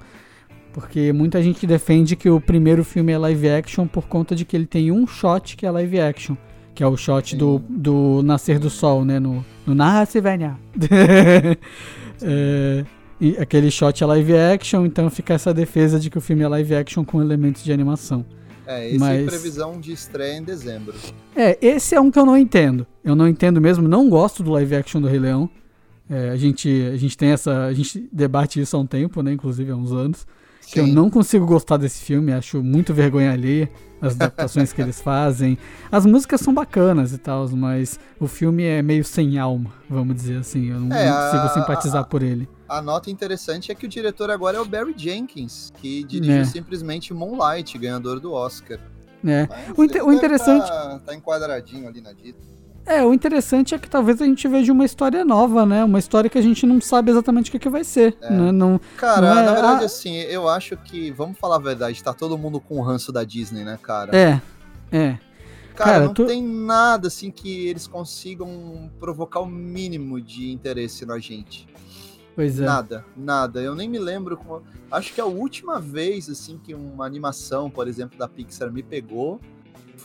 [0.73, 4.57] Porque muita gente defende que o primeiro filme é live action por conta de que
[4.57, 6.36] ele tem um shot que é live action.
[6.73, 9.19] Que é o shot do, do Nascer do Sol, né?
[9.19, 10.59] No, no Nasce Venha.
[12.22, 12.86] é,
[13.20, 16.47] e aquele shot é live action, então fica essa defesa de que o filme é
[16.47, 18.26] live action com elementos de animação.
[18.68, 19.22] É, esse Mas...
[19.22, 20.95] é previsão de estreia em dezembro.
[21.36, 22.86] É, esse é um que eu não entendo.
[23.03, 25.49] Eu não entendo mesmo, não gosto do live action do Rei Leão.
[26.09, 27.66] É, a, gente, a gente tem essa.
[27.66, 29.34] A gente debate isso há um tempo, né?
[29.34, 30.26] Inclusive há uns anos.
[30.66, 30.72] Sim.
[30.72, 33.70] Que eu não consigo gostar desse filme, acho muito vergonha alheia
[34.01, 35.57] as adaptações que eles fazem.
[35.91, 40.38] As músicas são bacanas e tal, mas o filme é meio sem alma, vamos dizer
[40.38, 40.70] assim.
[40.70, 42.47] Eu não, é, não consigo a, simpatizar a, por ele.
[42.68, 46.45] A nota interessante é que o diretor agora é o Barry Jenkins, que dirigiu é.
[46.45, 48.80] simplesmente Moonlight, ganhador do Oscar.
[49.26, 49.47] É.
[49.76, 50.68] o, inter o interessante.
[50.68, 52.39] Tá, tá enquadradinho ali na dita.
[52.86, 55.83] É, o interessante é que talvez a gente veja uma história nova, né?
[55.83, 58.15] Uma história que a gente não sabe exatamente o que, que vai ser.
[58.21, 58.29] É.
[58.29, 58.51] Né?
[58.51, 59.43] Não, cara, não é...
[59.43, 62.77] na verdade, ah, assim, eu acho que, vamos falar a verdade, tá todo mundo com
[62.77, 64.15] o ranço da Disney, né, cara?
[64.15, 64.41] É,
[64.91, 65.17] é.
[65.75, 66.25] Cara, cara não tu...
[66.25, 71.67] tem nada, assim, que eles consigam provocar o mínimo de interesse na gente.
[72.36, 72.65] Pois é.
[72.65, 73.61] Nada, nada.
[73.61, 74.38] Eu nem me lembro.
[74.38, 74.61] Como...
[74.91, 79.39] Acho que a última vez, assim, que uma animação, por exemplo, da Pixar me pegou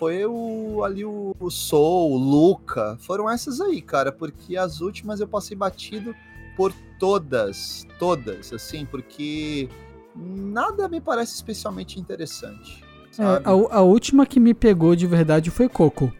[0.01, 2.96] foi o, ali o, o Soul, o Luca.
[3.01, 6.14] Foram essas aí, cara, porque as últimas eu passei batido
[6.57, 9.68] por todas, todas, assim, porque
[10.16, 12.82] nada me parece especialmente interessante.
[13.18, 16.11] É, a, a, última que me pegou de verdade foi Coco.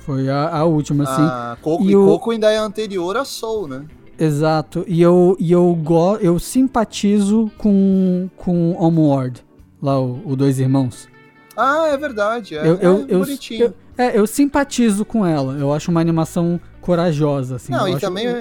[0.00, 1.22] Foi a, a última, assim.
[1.22, 2.04] Ah, Coco, e, e o...
[2.04, 3.86] Coco ainda é anterior a Soul, né?
[4.18, 4.84] Exato.
[4.88, 9.44] E eu, e eu, go, eu simpatizo com, com Homeward,
[9.80, 11.11] lá o, o Dois Irmãos.
[11.56, 12.56] Ah, é verdade.
[12.56, 13.64] É, eu, eu, é bonitinho.
[13.66, 15.54] Eu, é, eu simpatizo com ela.
[15.54, 17.72] Eu acho uma animação corajosa, assim.
[17.72, 18.40] Não, e também, que...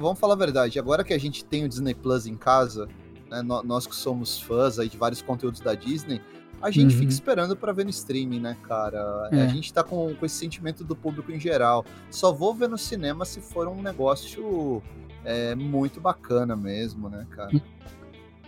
[0.00, 2.88] vamos falar a verdade, agora que a gente tem o Disney Plus em casa,
[3.30, 6.20] né, nós que somos fãs aí de vários conteúdos da Disney,
[6.60, 7.00] a gente uhum.
[7.00, 9.28] fica esperando para ver no streaming, né, cara?
[9.30, 9.42] É.
[9.42, 11.84] A gente tá com, com esse sentimento do público em geral.
[12.10, 14.82] Só vou ver no cinema se for um negócio
[15.24, 17.50] é, muito bacana mesmo, né, cara?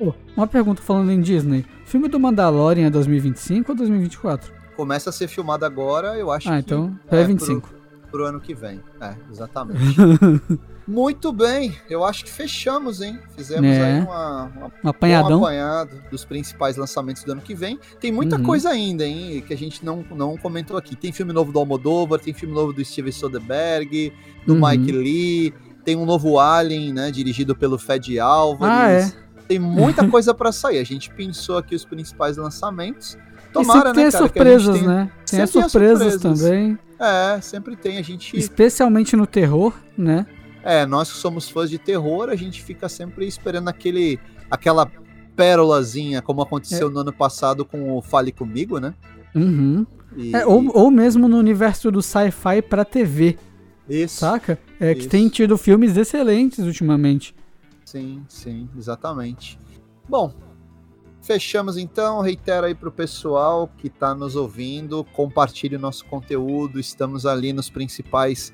[0.01, 1.65] Oh, uma pergunta falando em Disney.
[1.85, 4.53] filme do Mandalorian é 2025 ou 2024?
[4.77, 6.57] Começa a ser filmado agora, eu acho ah, que.
[6.57, 7.69] Ah, então é 25.
[7.69, 7.79] Pro,
[8.11, 8.81] pro ano que vem.
[9.01, 9.97] É, exatamente.
[10.89, 13.19] Muito bem, eu acho que fechamos, hein?
[13.37, 13.83] Fizemos é.
[13.83, 15.41] aí uma, uma, um apanhadão.
[15.41, 17.79] um apanhado dos principais lançamentos do ano que vem.
[18.01, 18.43] Tem muita uhum.
[18.43, 19.45] coisa ainda, hein?
[19.47, 20.97] Que a gente não, não comentou aqui.
[20.97, 24.15] Tem filme novo do Almodóvar, tem filme novo do Steven Soderbergh,
[24.47, 24.67] do uhum.
[24.67, 27.11] Mike Lee, tem um novo Alien, né?
[27.11, 28.75] Dirigido pelo Fed Álvares.
[28.75, 29.13] Ah, é?
[29.49, 30.79] Tem muita coisa para sair.
[30.79, 33.19] A gente pensou aqui os principais lançamentos.
[33.53, 34.11] Tomara, né, cara?
[34.11, 35.11] surpresas, né?
[35.29, 36.79] Tem as surpresas, surpresas também.
[37.01, 37.99] É, sempre tem.
[37.99, 38.37] A gente.
[38.37, 40.27] Especialmente no terror, né?
[40.63, 44.21] É, nós que somos fãs de terror, a gente fica sempre esperando aquele,
[44.51, 44.91] aquela
[45.35, 46.91] pérolazinha, como aconteceu é.
[46.91, 48.93] no ano passado com o Fale Comigo, né?
[49.35, 49.87] Uhum.
[50.17, 50.35] E...
[50.35, 53.39] É, ou, ou mesmo no universo do sci-fi pra TV.
[53.89, 54.17] Isso.
[54.17, 54.59] Saca?
[54.81, 55.03] É Isso.
[55.03, 57.35] que tem tido filmes excelentes ultimamente.
[57.89, 59.59] Sim, sim, exatamente.
[60.07, 60.35] Bom,
[61.23, 62.21] fechamos então.
[62.21, 66.79] Reitero aí pro pessoal que está nos ouvindo, compartilhe o nosso conteúdo.
[66.79, 68.53] Estamos ali nos principais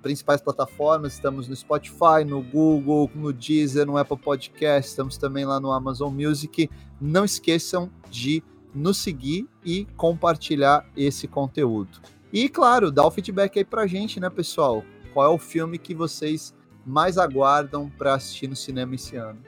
[0.00, 5.58] principais plataformas, estamos no Spotify, no Google, no Deezer, no Apple Podcast, estamos também lá
[5.58, 6.70] no Amazon Music.
[7.00, 8.40] Não esqueçam de
[8.72, 12.00] nos seguir e compartilhar esse conteúdo.
[12.32, 14.84] E claro, dá o feedback aí pra gente, né, pessoal?
[15.12, 16.54] Qual é o filme que vocês
[16.86, 19.38] mais aguardam para assistir no cinema esse ano.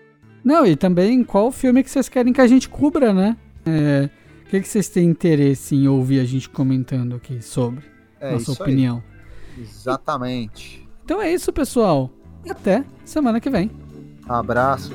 [0.44, 3.36] Não, e também qual filme que vocês querem que a gente cubra, né?
[3.66, 4.08] É,
[4.46, 7.84] o que, que vocês têm interesse em ouvir a gente comentando aqui sobre?
[8.20, 9.02] É nossa opinião.
[9.56, 9.62] Aí.
[9.64, 10.88] Exatamente.
[11.04, 12.10] Então é isso, pessoal.
[12.48, 13.70] Até semana que vem.
[14.28, 14.92] Abraço.